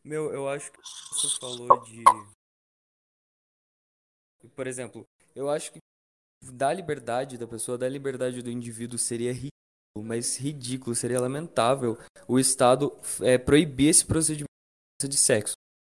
[0.03, 0.79] Meu, eu acho que
[1.13, 2.03] você falou de.
[4.57, 5.07] Por exemplo,
[5.37, 5.79] eu acho que
[6.43, 9.51] dar liberdade da pessoa, dar liberdade do indivíduo seria ridículo,
[9.97, 14.50] mas ridículo, seria lamentável o Estado é, proibir esse procedimento
[15.09, 15.55] de sexo.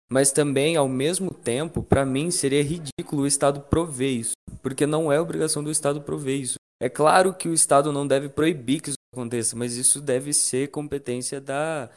[0.09, 5.11] Mas também, ao mesmo tempo, para mim seria ridículo o Estado prover isso, porque não
[5.11, 6.55] é obrigação do Estado prover isso.
[6.81, 10.69] É claro que o Estado não deve proibir que isso aconteça, mas isso deve ser
[10.69, 11.89] competência da,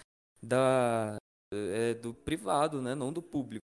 [0.42, 1.16] da
[1.52, 3.64] é, do privado, né, não do público.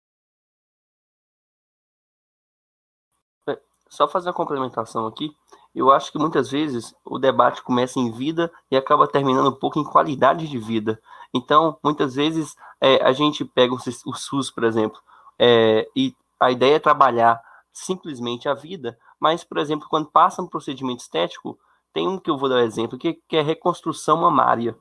[3.48, 5.34] É, só fazer uma complementação aqui,
[5.78, 9.78] eu acho que muitas vezes o debate começa em vida e acaba terminando um pouco
[9.78, 11.00] em qualidade de vida.
[11.32, 15.00] Então, muitas vezes é, a gente pega o SUS, por exemplo,
[15.38, 17.40] é, e a ideia é trabalhar
[17.72, 21.58] simplesmente a vida, mas, por exemplo, quando passa um procedimento estético,
[21.92, 24.76] tem um que eu vou dar um exemplo, que, que é reconstrução mamária.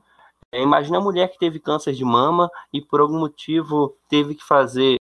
[0.52, 4.44] É, imagina a mulher que teve câncer de mama e por algum motivo teve que
[4.44, 4.96] fazer,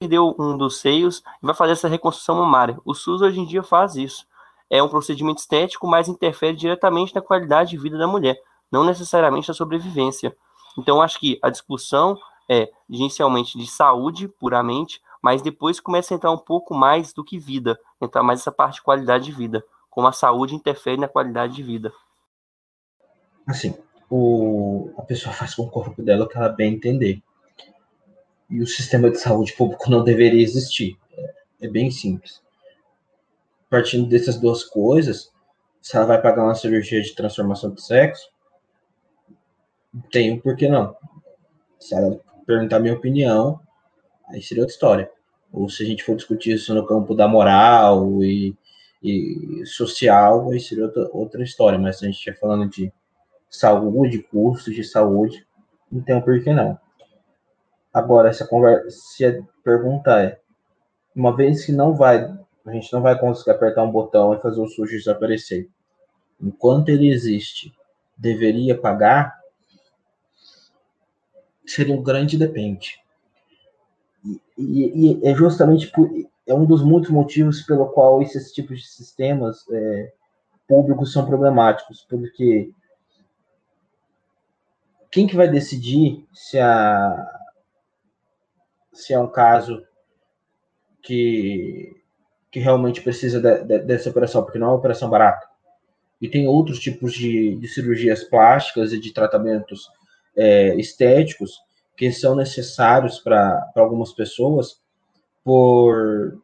[0.00, 2.78] perdeu um dos seios e vai fazer essa reconstrução mamária.
[2.84, 4.26] O SUS hoje em dia faz isso.
[4.70, 8.36] É um procedimento estético, mas interfere diretamente na qualidade de vida da mulher,
[8.70, 10.36] não necessariamente na sobrevivência.
[10.78, 16.30] Então, acho que a discussão é inicialmente de saúde puramente, mas depois começa a entrar
[16.30, 20.06] um pouco mais do que vida, entrar mais essa parte de qualidade de vida, como
[20.06, 21.92] a saúde interfere na qualidade de vida.
[23.46, 23.74] Assim,
[24.10, 27.22] o, a pessoa faz com o corpo dela o que ela bem entender.
[28.48, 30.96] E o sistema de saúde público não deveria existir.
[31.12, 32.40] É, é bem simples.
[33.68, 35.32] Partindo dessas duas coisas,
[35.82, 38.30] se ela vai pagar uma cirurgia de transformação de sexo,
[40.10, 40.96] tem um porquê não.
[41.78, 43.60] Se ela perguntar minha opinião,
[44.28, 45.10] aí seria outra história.
[45.52, 48.56] Ou se a gente for discutir isso no campo da moral e,
[49.02, 51.78] e social, aí seria outra, outra história.
[51.78, 52.92] Mas se a gente estiver falando de
[53.48, 55.46] saúde, custos de saúde,
[55.90, 56.78] não tem um porquê não.
[57.92, 60.38] Agora, essa conversa, se a pergunta é,
[61.14, 62.30] uma vez que não vai,
[62.66, 65.68] a gente não vai conseguir apertar um botão e fazer o sujo desaparecer,
[66.40, 67.72] enquanto ele existe,
[68.16, 69.40] deveria pagar?
[71.64, 73.00] Seria um grande depende.
[74.58, 76.10] E, e, é justamente por,
[76.46, 80.12] é um dos muitos motivos pelo qual esses tipos de sistemas é,
[80.66, 82.70] públicos são problemáticos, porque
[85.10, 87.32] quem que vai decidir se a
[88.92, 89.86] se é um caso
[91.02, 92.02] que
[92.56, 95.46] que realmente precisa de, de, dessa operação, porque não é uma operação barata.
[96.18, 99.90] E tem outros tipos de, de cirurgias plásticas e de tratamentos
[100.34, 101.60] é, estéticos
[101.94, 104.80] que são necessários para algumas pessoas
[105.44, 106.40] por,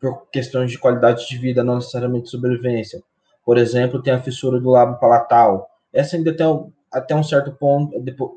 [0.00, 3.02] por questões de qualidade de vida, não necessariamente sobrevivência.
[3.44, 5.68] Por exemplo, tem a fissura do lábio palatal.
[5.92, 6.46] Essa ainda tem
[6.90, 8.30] até um certo ponto, depois,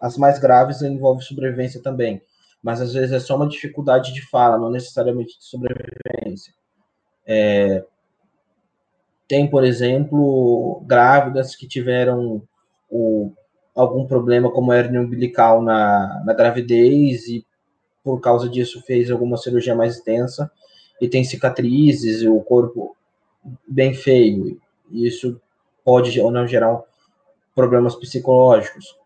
[0.00, 2.22] as mais graves envolvem sobrevivência também,
[2.66, 6.52] mas às vezes é só uma dificuldade de fala, não necessariamente de sobrevivência.
[7.24, 7.84] É,
[9.28, 12.42] tem, por exemplo, grávidas que tiveram
[12.90, 13.32] o,
[13.72, 17.46] algum problema como hernia umbilical na, na gravidez e
[18.02, 20.50] por causa disso fez alguma cirurgia mais extensa
[21.00, 22.96] e tem cicatrizes e o corpo
[23.64, 24.60] bem feio.
[24.90, 25.40] Isso
[25.84, 26.82] pode ou não gerar
[27.54, 28.98] problemas psicológicos.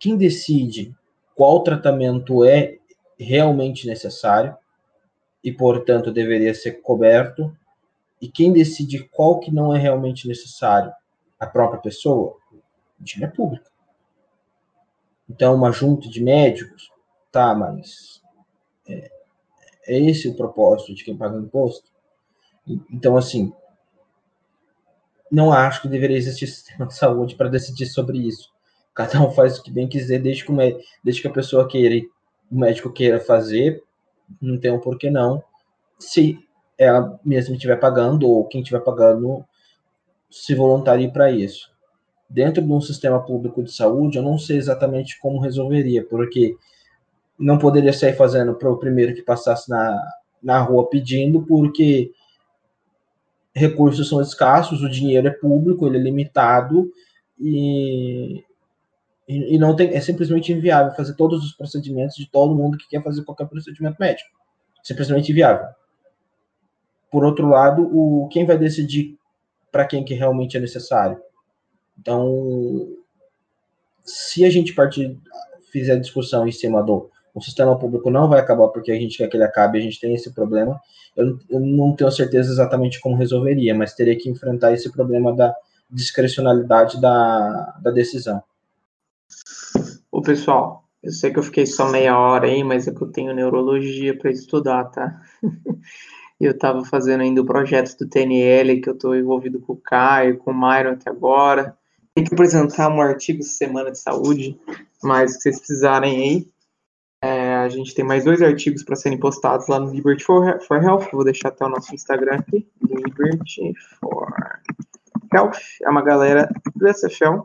[0.00, 0.92] Quem decide
[1.40, 2.76] qual tratamento é
[3.18, 4.54] realmente necessário
[5.42, 7.56] e, portanto, deveria ser coberto,
[8.20, 10.92] e quem decide qual que não é realmente necessário,
[11.38, 13.70] a própria pessoa, a gente é pública.
[15.30, 16.92] Então, uma junta de médicos,
[17.32, 18.20] tá, mas
[18.86, 19.10] é,
[19.86, 21.90] é esse o propósito de quem paga imposto?
[22.92, 23.50] Então, assim,
[25.32, 28.52] não acho que deveria existir sistema de saúde para decidir sobre isso.
[29.00, 30.52] Cada um faz o que bem quiser, desde que,
[31.02, 32.06] desde que a pessoa queira,
[32.50, 33.82] o médico queira fazer,
[34.42, 35.42] não tem um porquê não.
[35.98, 36.38] Se
[36.76, 39.42] ela mesma estiver pagando, ou quem estiver pagando,
[40.30, 41.72] se voluntarie para isso.
[42.28, 46.54] Dentro de um sistema público de saúde, eu não sei exatamente como resolveria, porque
[47.38, 49.98] não poderia sair fazendo para o primeiro que passasse na,
[50.42, 52.12] na rua pedindo, porque
[53.54, 56.92] recursos são escassos, o dinheiro é público, ele é limitado
[57.38, 58.44] e,
[59.30, 62.88] e, e, não tem, é simplesmente inviável fazer todos os procedimentos de todo mundo que
[62.88, 64.28] quer fazer qualquer procedimento médico.
[64.82, 65.68] Simplesmente inviável.
[67.08, 69.16] Por outro lado, o, quem vai decidir
[69.70, 71.16] para quem que realmente é necessário?
[71.96, 72.88] Então,
[74.04, 75.16] se a gente partir,
[75.70, 79.28] fizer discussão em cima do o sistema público não vai acabar porque a gente quer
[79.28, 80.80] que ele acabe, a gente tem esse problema.
[81.16, 85.54] Eu, eu não tenho certeza exatamente como resolveria, mas teria que enfrentar esse problema da
[85.88, 88.42] discrecionalidade da, da decisão.
[90.12, 93.10] O pessoal, eu sei que eu fiquei só meia hora aí, mas é que eu
[93.10, 95.20] tenho neurologia para estudar, tá?
[96.40, 100.38] eu estava fazendo ainda o projeto do TNL, que eu estou envolvido com o Caio,
[100.38, 101.76] com o Myron até agora.
[102.14, 104.58] Tem que apresentar um artigo Semana de Saúde,
[105.02, 106.46] mas se vocês precisarem aí,
[107.22, 110.82] é, a gente tem mais dois artigos para serem postados lá no Liberty for, for
[110.82, 111.08] Health.
[111.12, 112.66] Vou deixar até o nosso Instagram aqui.
[112.82, 114.32] Liberty for
[115.32, 115.58] Health.
[115.82, 117.42] É uma galera do SFL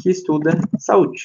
[0.00, 1.24] que estuda saúde.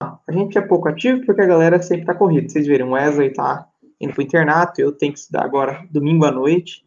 [0.00, 2.48] A gente é pouco ativo porque a galera sempre está corrida.
[2.48, 3.68] Vocês viram, o Wesley está
[4.00, 6.86] indo para o internato, eu tenho que estudar agora domingo à noite.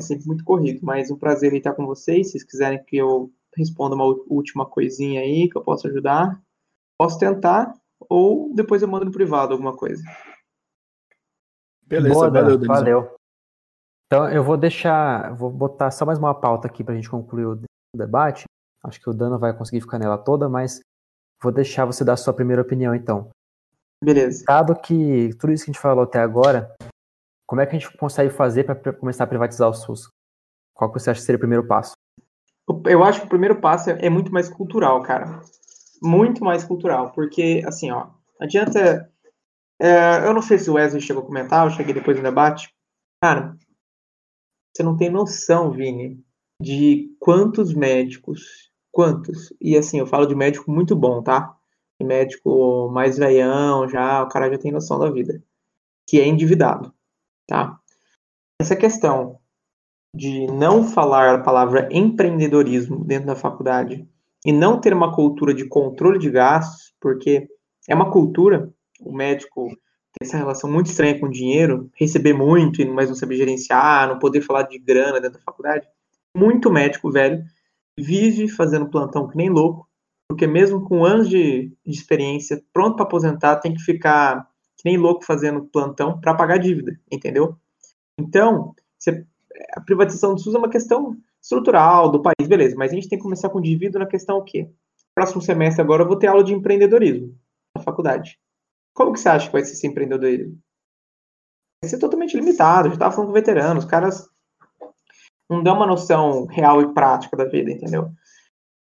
[0.00, 2.26] É sempre muito corrido, mas um prazer estar com vocês.
[2.26, 6.40] Se vocês quiserem que eu responda uma última coisinha aí que eu possa ajudar,
[6.98, 7.74] posso tentar
[8.08, 10.02] ou depois eu mando no privado alguma coisa.
[11.82, 13.14] Beleza, Boa, valeu, valeu.
[14.06, 17.46] Então eu vou deixar, vou botar só mais uma pauta aqui para a gente concluir
[17.46, 17.60] o
[17.94, 18.44] debate.
[18.82, 20.80] Acho que o Dano vai conseguir ficar nela toda, mas
[21.42, 23.28] vou deixar você dar a sua primeira opinião então.
[24.02, 24.44] Beleza.
[24.46, 26.74] Dado que tudo isso que a gente falou até agora,
[27.46, 30.08] como é que a gente consegue fazer para começar a privatizar o SUS?
[30.74, 31.92] Qual que você acha que seria o primeiro passo?
[32.86, 35.42] Eu acho que o primeiro passo é muito mais cultural, cara
[36.02, 38.08] muito mais cultural, porque, assim, ó,
[38.40, 39.10] adianta.
[39.82, 42.70] É, eu não sei se o Wesley chegou a comentar, eu cheguei depois do debate.
[43.22, 43.56] Cara,
[44.74, 46.22] você não tem noção, Vini,
[46.60, 51.56] de quantos médicos, quantos, e assim, eu falo de médico muito bom, tá?
[52.00, 55.42] E médico mais veião, já, o cara já tem noção da vida,
[56.08, 56.92] que é endividado,
[57.46, 57.78] tá?
[58.60, 59.38] Essa questão
[60.14, 64.08] de não falar a palavra empreendedorismo dentro da faculdade
[64.44, 67.48] e não ter uma cultura de controle de gastos, porque
[67.88, 72.84] é uma cultura, o médico tem essa relação muito estranha com o dinheiro, receber muito,
[72.92, 75.86] mas não saber gerenciar, não poder falar de grana dentro da faculdade.
[76.36, 77.44] Muito médico velho
[78.00, 79.88] vive fazendo plantão que nem louco,
[80.28, 84.96] porque mesmo com anos de, de experiência, pronto para aposentar, tem que ficar que nem
[84.96, 87.56] louco fazendo plantão para pagar dívida, entendeu?
[88.18, 89.26] Então, você,
[89.74, 93.18] a privatização do SUS é uma questão estrutural do país, beleza, mas a gente tem
[93.18, 94.70] que começar com o indivíduo na questão o quê?
[95.14, 97.36] Próximo semestre agora eu vou ter aula de empreendedorismo
[97.76, 98.38] na faculdade.
[98.94, 100.58] Como que você acha que vai ser esse empreendedorismo?
[101.82, 104.28] Vai ser totalmente limitado, já estava falando com veteranos, os caras
[105.50, 108.12] não dão uma noção real e prática da vida, entendeu?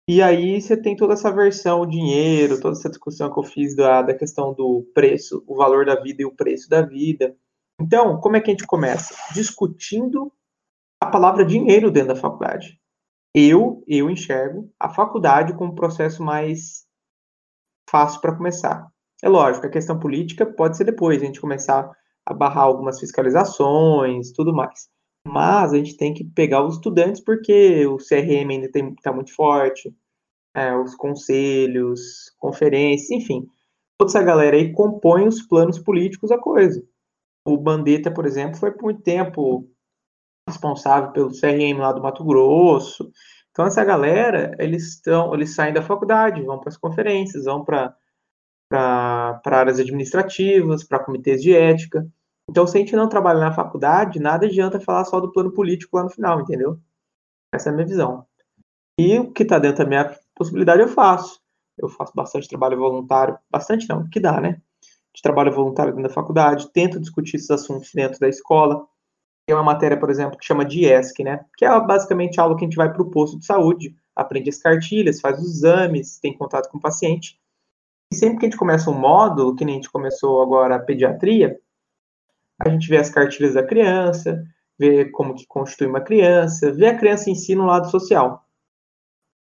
[0.09, 3.75] E aí você tem toda essa versão, o dinheiro, toda essa discussão que eu fiz
[3.75, 7.35] da, da questão do preço, o valor da vida e o preço da vida.
[7.79, 9.15] Então, como é que a gente começa?
[9.33, 10.31] Discutindo
[11.01, 12.79] a palavra dinheiro dentro da faculdade.
[13.33, 16.85] Eu, eu enxergo a faculdade como um processo mais
[17.89, 18.87] fácil para começar.
[19.21, 21.91] É lógico, a questão política pode ser depois, a gente começar
[22.25, 24.87] a barrar algumas fiscalizações, tudo mais.
[25.27, 29.95] Mas a gente tem que pegar os estudantes porque o CRM ainda está muito forte,
[30.53, 33.47] é, os conselhos, conferências, enfim,
[33.97, 36.81] toda essa galera aí compõe os planos políticos da coisa.
[37.45, 39.69] O Bandeta, por exemplo, foi por muito tempo
[40.47, 43.11] responsável pelo CRM lá do Mato Grosso.
[43.51, 47.95] Então essa galera, eles estão, eles saem da faculdade, vão para as conferências, vão para
[48.67, 52.05] para áreas administrativas, para comitês de ética.
[52.49, 55.97] Então, se a gente não trabalha na faculdade, nada adianta falar só do plano político
[55.97, 56.79] lá no final, entendeu?
[57.53, 58.25] Essa é a minha visão.
[58.99, 61.41] E o que está dentro da minha possibilidade eu faço.
[61.77, 64.61] Eu faço bastante trabalho voluntário, bastante não, que dá, né?
[65.13, 68.87] De trabalho voluntário dentro da faculdade, tento discutir esses assuntos dentro da escola.
[69.45, 71.45] Tem uma matéria, por exemplo, que chama de ESC, né?
[71.57, 74.57] Que é basicamente aula que a gente vai para o posto de saúde, aprende as
[74.57, 77.39] cartilhas, faz os exames, tem contato com o paciente.
[78.11, 80.79] E sempre que a gente começa um módulo, que nem a gente começou agora a
[80.79, 81.59] pediatria,
[82.59, 84.43] a gente vê as cartilhas da criança,
[84.77, 88.45] vê como que constitui uma criança, vê a criança em si no lado social.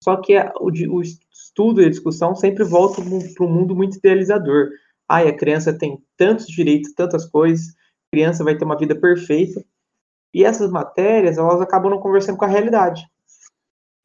[0.04, 3.98] Só que a, o, o, estudo e a discussão sempre voltam para um mundo muito
[3.98, 4.70] idealizador.
[5.08, 9.64] Ai, a criança tem tantos direitos, tantas coisas, a criança vai ter uma vida perfeita.
[10.34, 13.06] E essas matérias, elas acabam não conversando com a realidade.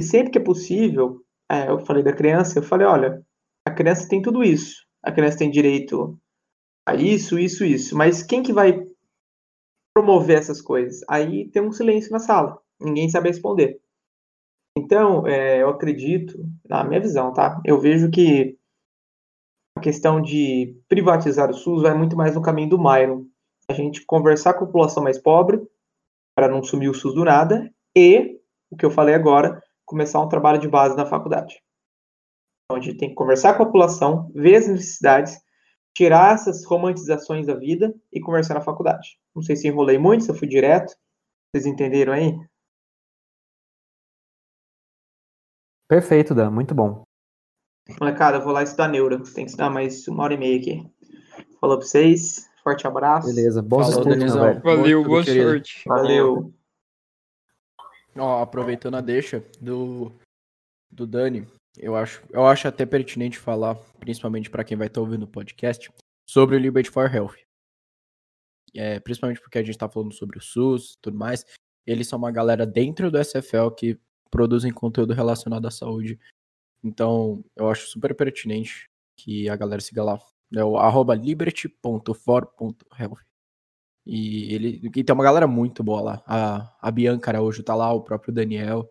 [0.00, 3.24] E sempre que é possível, é, eu falei da criança, eu falei, olha,
[3.66, 4.84] a criança tem tudo isso.
[5.02, 6.18] A criança tem direito
[6.86, 7.96] a isso, isso, isso.
[7.96, 8.84] Mas quem que vai
[9.96, 11.00] promover essas coisas?
[11.08, 12.60] Aí tem um silêncio na sala.
[12.78, 13.80] Ninguém sabe responder.
[14.76, 16.38] Então, é, eu acredito,
[16.68, 17.58] na minha visão, tá?
[17.64, 18.58] Eu vejo que
[19.74, 23.24] a questão de privatizar o SUS vai muito mais no caminho do Myron.
[23.70, 25.66] A gente conversar com a população mais pobre,
[26.36, 28.38] para não sumir o SUS do nada, e,
[28.70, 31.62] o que eu falei agora, começar um trabalho de base na faculdade.
[32.64, 35.40] Então, a gente tem que conversar com a população, ver as necessidades,
[35.96, 39.18] tirar essas romantizações da vida e conversar na faculdade.
[39.34, 40.94] Não sei se enrolei muito, se eu fui direto.
[41.50, 42.38] Vocês entenderam aí?
[45.88, 47.02] Perfeito, Dan, muito bom.
[47.98, 49.22] Molecada, eu vou lá estudar neuro.
[49.22, 50.92] Tem que estudar mais uma hora e meia aqui.
[51.58, 52.46] Falou pra vocês.
[52.62, 53.28] Forte abraço.
[53.28, 54.60] Beleza, bons Falou, estudos, Danizão.
[54.60, 55.82] Valeu, boa sorte.
[55.86, 56.52] Valeu.
[58.18, 60.12] Ó, aproveitando a deixa do,
[60.90, 61.48] do Dani,
[61.78, 65.90] eu acho, eu acho até pertinente falar, principalmente para quem vai estar ouvindo o podcast,
[66.28, 67.36] sobre o Liberty for Health.
[68.74, 71.44] É, principalmente porque a gente tá falando sobre o SUS e tudo mais.
[71.86, 73.98] Eles são uma galera dentro do SFL que
[74.30, 76.18] produzem conteúdo relacionado à saúde.
[76.82, 80.18] Então, eu acho super pertinente que a galera siga lá.
[80.54, 83.20] É o arroba liberty.for.health.
[84.04, 86.22] E ele e tem uma galera muito boa lá.
[86.26, 88.88] A, a Bianca Araújo tá lá, o próprio Daniel.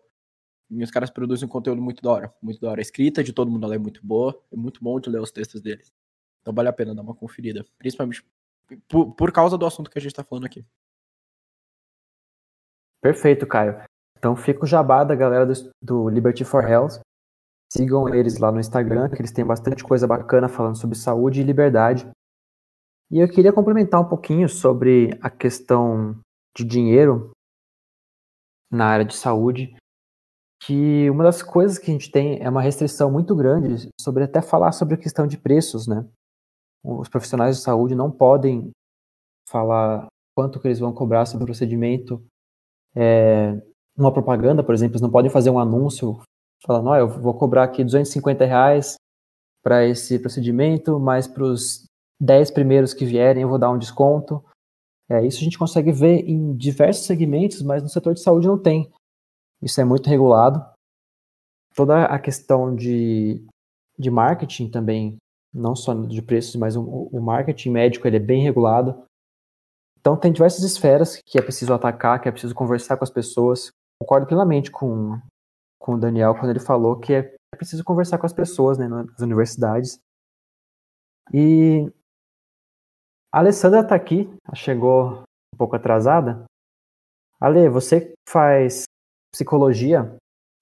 [0.70, 2.34] E os caras produzem um conteúdo muito da hora.
[2.42, 2.80] Muito da hora.
[2.80, 4.40] A escrita de todo mundo lá é muito boa.
[4.52, 5.92] É muito bom de ler os textos deles.
[6.40, 7.64] Então vale a pena dar uma conferida.
[7.78, 8.24] Principalmente
[8.88, 10.64] por, por causa do assunto que a gente tá falando aqui.
[13.00, 13.80] Perfeito, Caio.
[14.18, 17.00] Então fica o jabá da galera do, do Liberty for Health.
[17.72, 21.44] Sigam eles lá no Instagram, que eles têm bastante coisa bacana falando sobre saúde e
[21.44, 22.08] liberdade.
[23.10, 26.18] E eu queria complementar um pouquinho sobre a questão
[26.56, 27.30] de dinheiro
[28.70, 29.76] na área de saúde,
[30.66, 34.42] que uma das coisas que a gente tem é uma restrição muito grande sobre até
[34.42, 36.04] falar sobre a questão de preços, né?
[36.84, 38.70] Os profissionais de saúde não podem
[39.48, 42.20] falar quanto que eles vão cobrar sobre o procedimento.
[42.96, 43.62] É,
[43.96, 46.20] uma propaganda, por exemplo, eles não podem fazer um anúncio
[46.64, 48.96] falando, ó, eu vou cobrar aqui 250 reais
[49.62, 51.84] para esse procedimento, mas para os
[52.20, 54.44] 10 primeiros que vierem eu vou dar um desconto.
[55.08, 58.58] É, isso a gente consegue ver em diversos segmentos, mas no setor de saúde não
[58.58, 58.90] tem.
[59.62, 60.64] Isso é muito regulado.
[61.74, 63.44] Toda a questão de,
[63.98, 65.16] de marketing também,
[65.52, 69.04] não só de preços, mas o, o marketing médico ele é bem regulado.
[69.98, 73.70] Então tem diversas esferas que é preciso atacar, que é preciso conversar com as pessoas.
[74.00, 75.20] Concordo plenamente com,
[75.78, 79.20] com o Daniel quando ele falou que é preciso conversar com as pessoas né, nas
[79.20, 79.98] universidades.
[81.32, 81.90] E
[83.32, 85.22] a Alessandra está aqui, chegou
[85.54, 86.44] um pouco atrasada.
[87.40, 88.84] Ale, você faz
[89.36, 90.16] psicologia,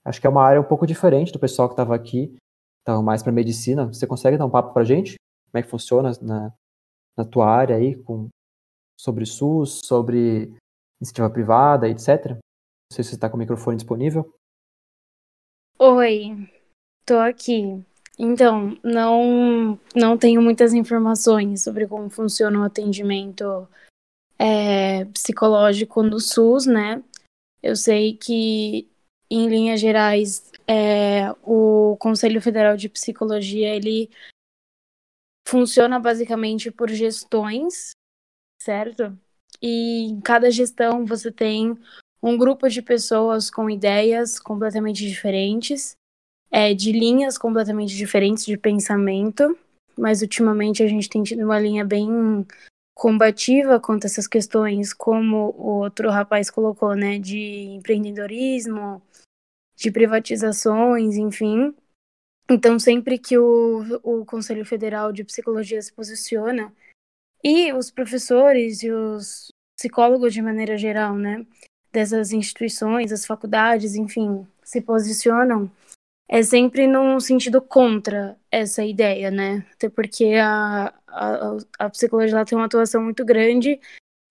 [0.05, 2.37] acho que é uma área um pouco diferente do pessoal que estava aqui,
[2.81, 3.87] estava mais para medicina.
[3.87, 5.14] Você consegue dar um papo para gente?
[5.51, 6.53] Como é que funciona na,
[7.16, 8.29] na tua área aí, com,
[9.01, 10.53] sobre SUS, sobre
[11.01, 12.31] iniciativa privada, etc?
[12.31, 14.35] Não sei se você está com o microfone disponível.
[15.79, 16.49] Oi,
[17.07, 17.85] tô aqui.
[18.18, 23.68] Então, não, não tenho muitas informações sobre como funciona o atendimento
[24.39, 27.03] é, psicológico no SUS, né?
[27.64, 28.86] Eu sei que,
[29.30, 34.10] em linhas gerais, é, o Conselho Federal de Psicologia, ele
[35.48, 37.92] funciona basicamente por gestões,
[38.60, 39.18] certo?
[39.62, 41.74] E em cada gestão você tem
[42.22, 45.96] um grupo de pessoas com ideias completamente diferentes
[46.50, 49.58] é, de linhas completamente diferentes de pensamento,
[49.98, 52.46] mas ultimamente a gente tem tido uma linha bem
[52.95, 57.38] combativa quanto a essas questões, como o outro rapaz colocou, né, de
[57.76, 59.03] empreendedorismo,
[59.76, 61.74] de privatizações, enfim.
[62.49, 66.72] Então, sempre que o, o Conselho Federal de Psicologia se posiciona,
[67.42, 71.45] e os professores e os psicólogos de maneira geral, né,
[71.92, 75.70] dessas instituições, as faculdades, enfim, se posicionam,
[76.29, 79.66] é sempre num sentido contra essa ideia, né?
[79.72, 83.79] Até porque a, a, a psicologia tem uma atuação muito grande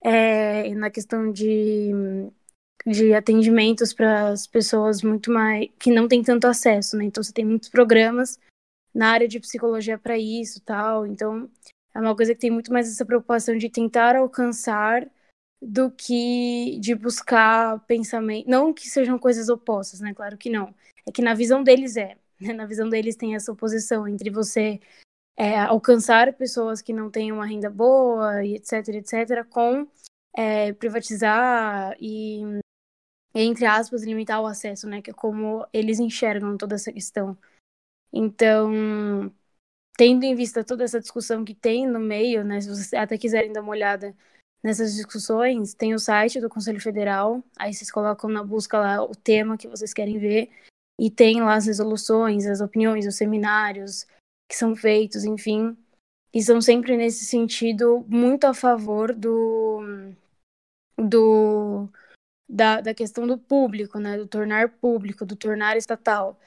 [0.02, 1.92] é, na questão de,
[2.86, 7.04] de atendimentos para as pessoas muito mais que não têm tanto acesso, né?
[7.04, 8.38] Então você tem muitos programas
[8.94, 11.06] na área de psicologia para isso, tal.
[11.06, 11.48] Então
[11.94, 15.08] é uma coisa que tem muito mais essa preocupação de tentar alcançar
[15.62, 20.12] do que de buscar pensamento, não que sejam coisas opostas, né?
[20.12, 20.74] Claro que não.
[21.06, 22.52] É que na visão deles é, né?
[22.52, 24.80] na visão deles tem essa oposição entre você
[25.36, 29.86] é, alcançar pessoas que não têm uma renda boa e etc, etc, com
[30.36, 32.42] é, privatizar e
[33.34, 35.02] entre aspas limitar o acesso, né?
[35.02, 37.36] Que é como eles enxergam toda essa questão.
[38.12, 39.32] Então,
[39.96, 42.60] tendo em vista toda essa discussão que tem no meio, né?
[42.60, 44.16] Se vocês até quiserem dar uma olhada
[44.62, 49.14] nessas discussões, tem o site do Conselho Federal, aí vocês colocam na busca lá o
[49.14, 50.50] tema que vocês querem ver,
[50.98, 54.06] e tem lá as resoluções, as opiniões, os seminários
[54.48, 55.76] que são feitos, enfim,
[56.32, 59.80] e são sempre nesse sentido muito a favor do,
[60.98, 61.88] do
[62.48, 66.38] da, da questão do público, né, do tornar público, do tornar estatal.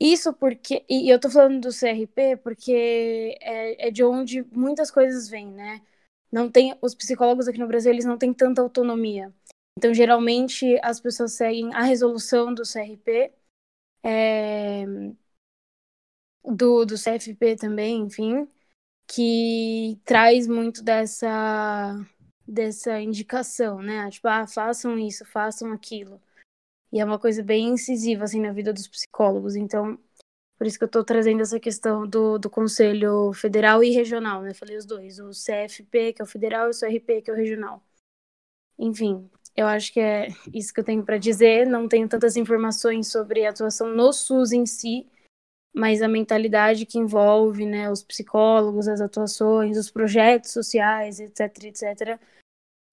[0.00, 5.28] Isso porque, e eu tô falando do CRP porque é, é de onde muitas coisas
[5.28, 5.80] vêm, né?
[6.32, 9.32] Não tem, os psicólogos aqui no Brasil, eles não têm tanta autonomia.
[9.78, 13.32] Então, geralmente, as pessoas seguem a resolução do CRP,
[14.04, 14.84] é,
[16.44, 18.46] do, do CFP também, enfim,
[19.06, 21.94] que traz muito dessa,
[22.46, 24.10] dessa indicação, né?
[24.10, 26.20] Tipo, ah, façam isso, façam aquilo.
[26.92, 29.56] E é uma coisa bem incisiva, assim, na vida dos psicólogos.
[29.56, 29.98] Então,
[30.56, 34.54] por isso que eu estou trazendo essa questão do, do Conselho Federal e Regional, né?
[34.54, 37.36] Falei os dois, o CFP, que é o federal, e o CRP, que é o
[37.36, 37.82] regional.
[38.78, 41.66] Enfim, eu acho que é isso que eu tenho para dizer.
[41.66, 45.06] Não tenho tantas informações sobre a atuação no SUS em si,
[45.74, 52.20] mas a mentalidade que envolve, né, os psicólogos, as atuações, os projetos sociais, etc, etc,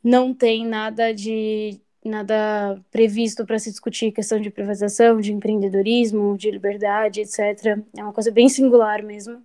[0.03, 6.49] não tem nada de nada previsto para se discutir questão de privatização, de empreendedorismo, de
[6.49, 7.77] liberdade, etc.
[7.95, 9.43] É uma coisa bem singular mesmo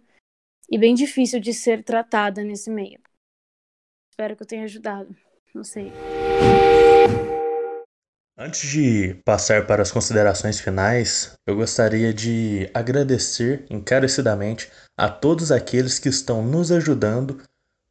[0.71, 2.99] e bem difícil de ser tratada nesse meio.
[4.11, 5.15] Espero que eu tenha ajudado.
[5.55, 5.93] Não sei.
[8.39, 15.99] Antes de passar para as considerações finais, eu gostaria de agradecer encarecidamente a todos aqueles
[15.99, 17.41] que estão nos ajudando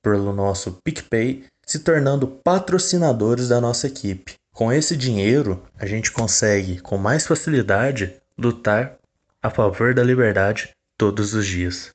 [0.03, 4.35] pelo nosso PicPay, se tornando patrocinadores da nossa equipe.
[4.53, 8.97] Com esse dinheiro, a gente consegue com mais facilidade lutar
[9.41, 11.91] a favor da liberdade todos os dias.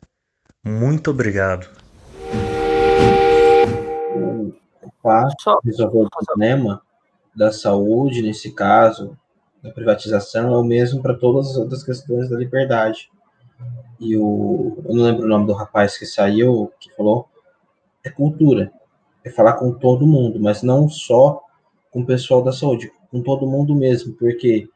[0.65, 1.69] Muito obrigado.
[4.83, 6.83] O passo resolver o problema
[7.35, 9.17] da saúde, nesse caso,
[9.63, 13.11] da privatização, é o mesmo para todas as outras questões da liberdade.
[13.99, 17.29] E o, eu não lembro o nome do rapaz que saiu, que falou,
[18.05, 18.73] é cultura.
[19.23, 21.43] É falar com todo mundo, mas não só
[21.91, 24.69] com o pessoal da saúde, com todo mundo mesmo, porque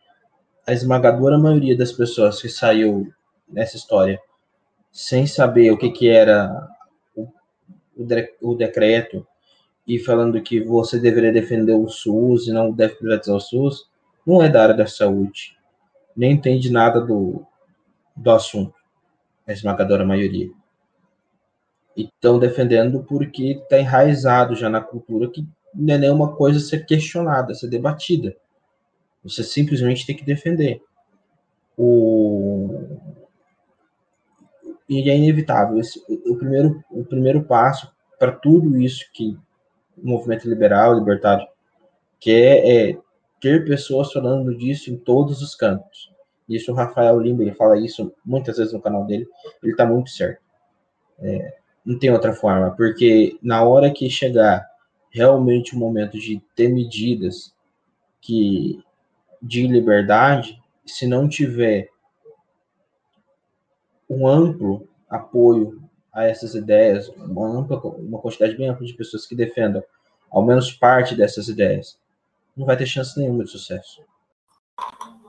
[0.66, 3.11] a esmagadora maioria das pessoas que saiu
[3.49, 4.20] nessa história
[4.93, 6.69] sem saber o que, que era
[7.16, 7.27] o,
[8.41, 9.27] o decreto,
[9.86, 13.89] e falando que você deveria defender o SUS e não deve privatizar o SUS,
[14.27, 15.56] não é da área da saúde,
[16.16, 17.44] nem entende nada do,
[18.16, 18.74] do assunto,
[19.47, 20.51] a esmagadora maioria.
[21.97, 26.86] E estão defendendo porque está enraizado já na cultura que não é nenhuma coisa ser
[26.86, 28.35] questionada, ser debatida.
[29.23, 30.82] Você simplesmente tem que defender.
[31.77, 32.98] O...
[34.89, 35.78] E é inevitável.
[35.78, 39.39] Esse, o, primeiro, o primeiro passo para tudo isso que
[39.97, 41.47] o movimento liberal, libertário,
[42.21, 42.99] que é, é,
[43.41, 46.12] ter pessoas falando disso em todos os campos.
[46.49, 49.27] Isso o Rafael Lima, ele fala isso muitas vezes no canal dele,
[49.62, 50.43] ele está muito certo.
[51.19, 54.66] É, não tem outra forma, porque na hora que chegar
[55.11, 57.55] realmente o momento de ter medidas
[58.21, 58.83] que
[59.41, 61.89] de liberdade, se não tiver
[64.09, 65.84] um amplo apoio
[66.15, 69.82] a essas ideias, uma, ampla, uma quantidade bem ampla de pessoas que defendam
[70.31, 71.99] ao menos parte dessas ideias,
[72.57, 74.03] não vai ter chance nenhuma de sucesso.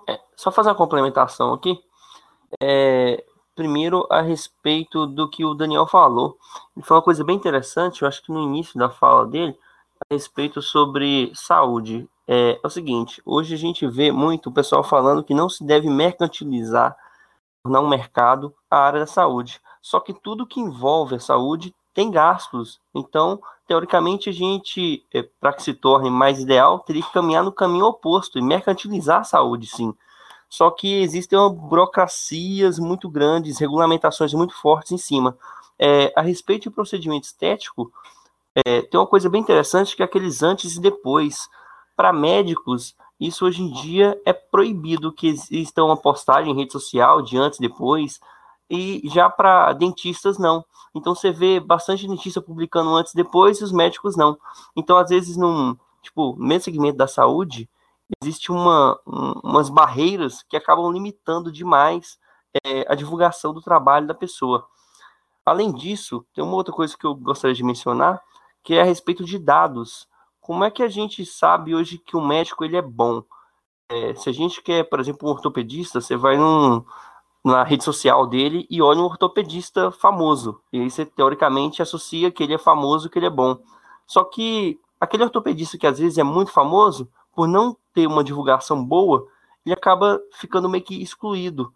[0.08, 1.80] É, só fazer uma complementação aqui.
[2.62, 3.24] É,
[3.56, 6.38] primeiro, a respeito do que o Daniel falou.
[6.76, 9.58] Ele falou uma coisa bem interessante, eu acho que no início da fala dele,
[10.10, 12.08] a respeito sobre saúde.
[12.28, 15.64] É, é o seguinte, hoje a gente vê muito o pessoal falando que não se
[15.64, 16.96] deve mercantilizar,
[17.64, 19.62] tornar um mercado, a área da saúde.
[19.86, 22.82] Só que tudo que envolve a saúde tem gastos.
[22.92, 27.52] Então, teoricamente, a gente, é, para que se torne mais ideal, teria que caminhar no
[27.52, 29.94] caminho oposto e mercantilizar a saúde, sim.
[30.50, 35.38] Só que existem burocracias muito grandes, regulamentações muito fortes em cima.
[35.78, 37.94] É, a respeito de procedimento estético,
[38.56, 41.48] é, tem uma coisa bem interessante que é aqueles antes e depois.
[41.96, 47.22] Para médicos, isso hoje em dia é proibido que exista uma postagem em rede social
[47.22, 48.20] de antes e depois,
[48.70, 50.66] e já para dentistas não.
[50.94, 54.38] Então você vê bastante dentista publicando antes e depois e os médicos não.
[54.76, 57.70] Então às vezes num, tipo, mesmo segmento da saúde,
[58.22, 62.18] existe uma, um, umas barreiras que acabam limitando demais
[62.64, 64.68] é, a divulgação do trabalho da pessoa.
[65.46, 68.22] Além disso, tem uma outra coisa que eu gostaria de mencionar,
[68.64, 70.08] que é a respeito de dados.
[70.42, 73.24] Como é que a gente sabe hoje que o médico ele é bom?
[73.90, 76.84] É, se a gente quer, por exemplo, um ortopedista, você vai num,
[77.46, 80.60] na rede social dele e olha um ortopedista famoso.
[80.74, 83.60] E aí você, teoricamente, associa que ele é famoso, que ele é bom.
[84.08, 88.84] Só que aquele ortopedista que às vezes é muito famoso, por não ter uma divulgação
[88.84, 89.28] boa,
[89.64, 91.72] ele acaba ficando meio que excluído.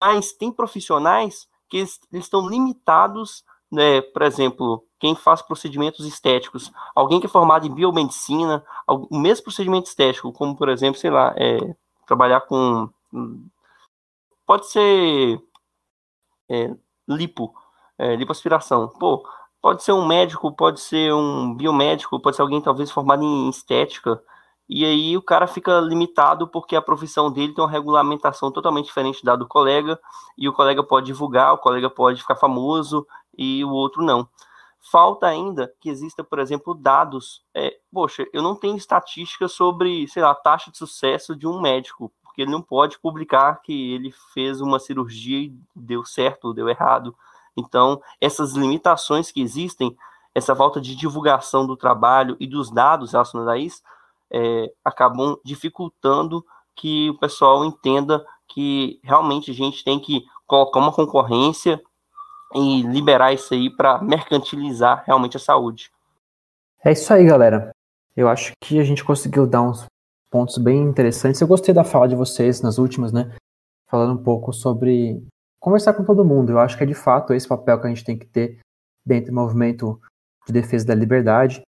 [0.00, 6.72] Mas tem profissionais que eles, eles estão limitados, né, por exemplo, quem faz procedimentos estéticos,
[6.94, 11.34] alguém que é formado em biomedicina, o mesmo procedimento estético, como por exemplo, sei lá,
[11.36, 11.74] é,
[12.06, 12.88] trabalhar com.
[14.46, 15.40] Pode ser
[16.48, 16.74] é,
[17.08, 17.54] lipo,
[17.98, 18.88] é, lipoaspiração.
[18.88, 19.26] Pô,
[19.60, 24.22] pode ser um médico, pode ser um biomédico, pode ser alguém talvez formado em estética.
[24.68, 29.24] E aí o cara fica limitado porque a profissão dele tem uma regulamentação totalmente diferente
[29.24, 29.98] da do colega,
[30.38, 33.06] e o colega pode divulgar, o colega pode ficar famoso
[33.36, 34.28] e o outro não.
[34.90, 37.42] Falta ainda que exista, por exemplo, dados.
[37.54, 41.60] É, poxa, eu não tenho estatística sobre, sei lá, a taxa de sucesso de um
[41.60, 46.52] médico, porque ele não pode publicar que ele fez uma cirurgia e deu certo ou
[46.52, 47.14] deu errado.
[47.56, 49.96] Então, essas limitações que existem,
[50.34, 53.82] essa falta de divulgação do trabalho e dos dados relacionados a isso,
[54.32, 56.44] é, acabam dificultando
[56.74, 61.80] que o pessoal entenda que realmente a gente tem que colocar uma concorrência
[62.52, 65.92] e liberar isso aí para mercantilizar realmente a saúde.
[66.84, 67.70] É isso aí, galera.
[68.16, 69.86] Eu acho que a gente conseguiu dar uns
[70.34, 71.40] pontos bem interessantes.
[71.40, 73.32] Eu gostei da fala de vocês nas últimas, né?
[73.88, 75.24] Falando um pouco sobre
[75.60, 76.50] conversar com todo mundo.
[76.50, 78.58] Eu acho que é de fato esse papel que a gente tem que ter
[79.06, 80.00] dentro do movimento
[80.44, 81.62] de defesa da liberdade.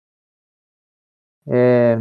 [1.44, 1.96] É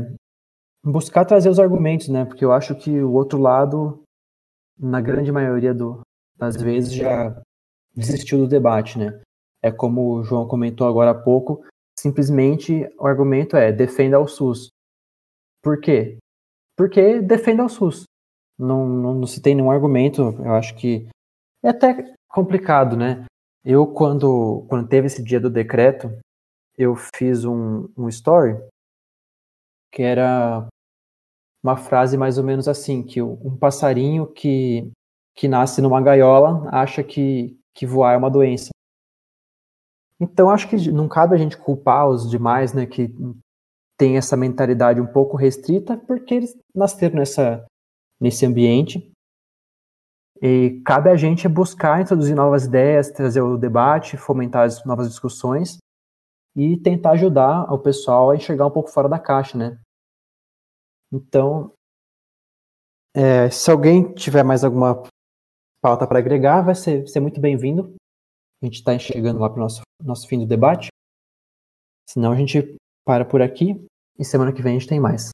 [0.86, 2.26] buscar trazer os argumentos, né?
[2.26, 4.04] Porque eu acho que o outro lado,
[4.78, 6.02] na grande maioria do,
[6.38, 7.42] das vezes, já
[7.96, 9.20] desistiu do debate, né?
[9.64, 11.66] É como o João comentou agora há pouco,
[11.98, 14.70] simplesmente o argumento é defenda o SUS.
[15.64, 16.20] Por quê?
[16.82, 18.06] Porque defenda o SUS.
[18.58, 21.08] Não, não, não se tem nenhum argumento, eu acho que
[21.62, 23.24] é até complicado, né?
[23.64, 26.12] Eu, quando, quando teve esse dia do decreto,
[26.76, 28.58] eu fiz um, um story
[29.92, 30.68] que era
[31.64, 34.92] uma frase mais ou menos assim, que um passarinho que,
[35.36, 38.72] que nasce numa gaiola acha que, que voar é uma doença.
[40.20, 43.14] Então, acho que não cabe a gente culpar os demais, né, que
[44.02, 47.64] tem essa mentalidade um pouco restrita, porque eles nasceram nessa,
[48.20, 49.12] nesse ambiente.
[50.42, 55.78] E cabe a gente buscar introduzir novas ideias, trazer o debate, fomentar as novas discussões
[56.56, 59.80] e tentar ajudar o pessoal a enxergar um pouco fora da caixa, né?
[61.14, 61.72] Então,
[63.16, 65.04] é, se alguém tiver mais alguma
[65.80, 67.94] pauta para agregar, vai ser, ser muito bem-vindo.
[68.64, 70.88] A gente está enxergando lá para o nosso, nosso fim do debate.
[72.10, 72.76] Senão a gente
[73.06, 75.30] para por aqui e semana que vem a gente tem mais.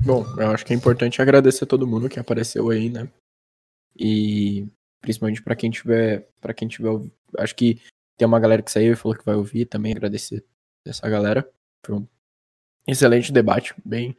[0.00, 3.10] Bom, eu acho que é importante agradecer a todo mundo que apareceu aí, né?
[3.96, 4.66] E
[5.00, 6.90] principalmente para quem tiver, para quem tiver,
[7.38, 7.80] acho que
[8.16, 10.44] tem uma galera que saiu e falou que vai ouvir também, agradecer
[10.86, 11.48] essa galera.
[11.84, 12.06] Foi um
[12.86, 14.16] excelente debate, bem,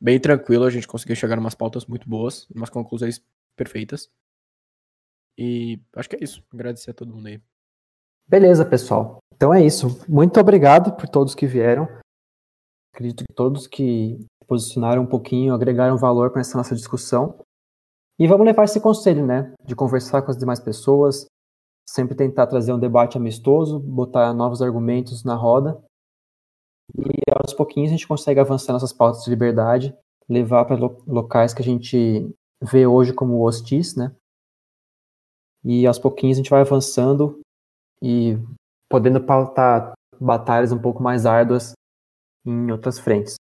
[0.00, 3.22] bem tranquilo, a gente conseguiu chegar em umas pautas muito boas, umas conclusões
[3.56, 4.10] perfeitas.
[5.36, 6.44] E acho que é isso.
[6.52, 7.40] Agradecer a todo mundo aí.
[8.26, 9.18] Beleza, pessoal.
[9.34, 10.00] Então é isso.
[10.08, 11.88] Muito obrigado por todos que vieram.
[12.94, 17.40] Acredito que todos que posicionaram um pouquinho, agregaram valor para essa nossa discussão.
[18.16, 19.52] E vamos levar esse conselho, né?
[19.64, 21.26] De conversar com as demais pessoas,
[21.88, 25.82] sempre tentar trazer um debate amistoso, botar novos argumentos na roda.
[26.96, 29.92] E aos pouquinhos a gente consegue avançar nossas pautas de liberdade,
[30.28, 34.14] levar para locais que a gente vê hoje como hostis, né?
[35.64, 37.40] e aos pouquinhos a gente vai avançando
[38.00, 38.38] e
[38.88, 41.72] podendo pautar batalhas um pouco mais árduas
[42.44, 43.36] em outras frentes.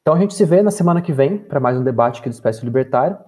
[0.00, 2.32] Então a gente se vê na semana que vem para mais um debate aqui do
[2.32, 3.18] Espécie Libertário.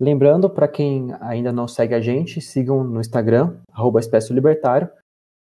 [0.00, 4.90] Lembrando, para quem ainda não segue a gente, sigam no Instagram, arroba Espécie Libertário.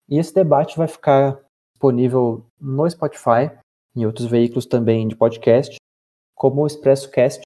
[0.10, 1.40] E esse debate vai ficar
[1.74, 3.52] disponível no Spotify,
[3.96, 5.76] em outros veículos também de podcast,
[6.36, 7.42] como o ExpressoCast.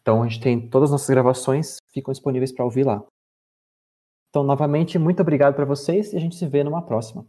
[0.00, 3.04] Então a gente tem todas as nossas gravações, ficam disponíveis para ouvir lá.
[4.30, 7.26] Então, novamente, muito obrigado para vocês e a gente se vê numa próxima.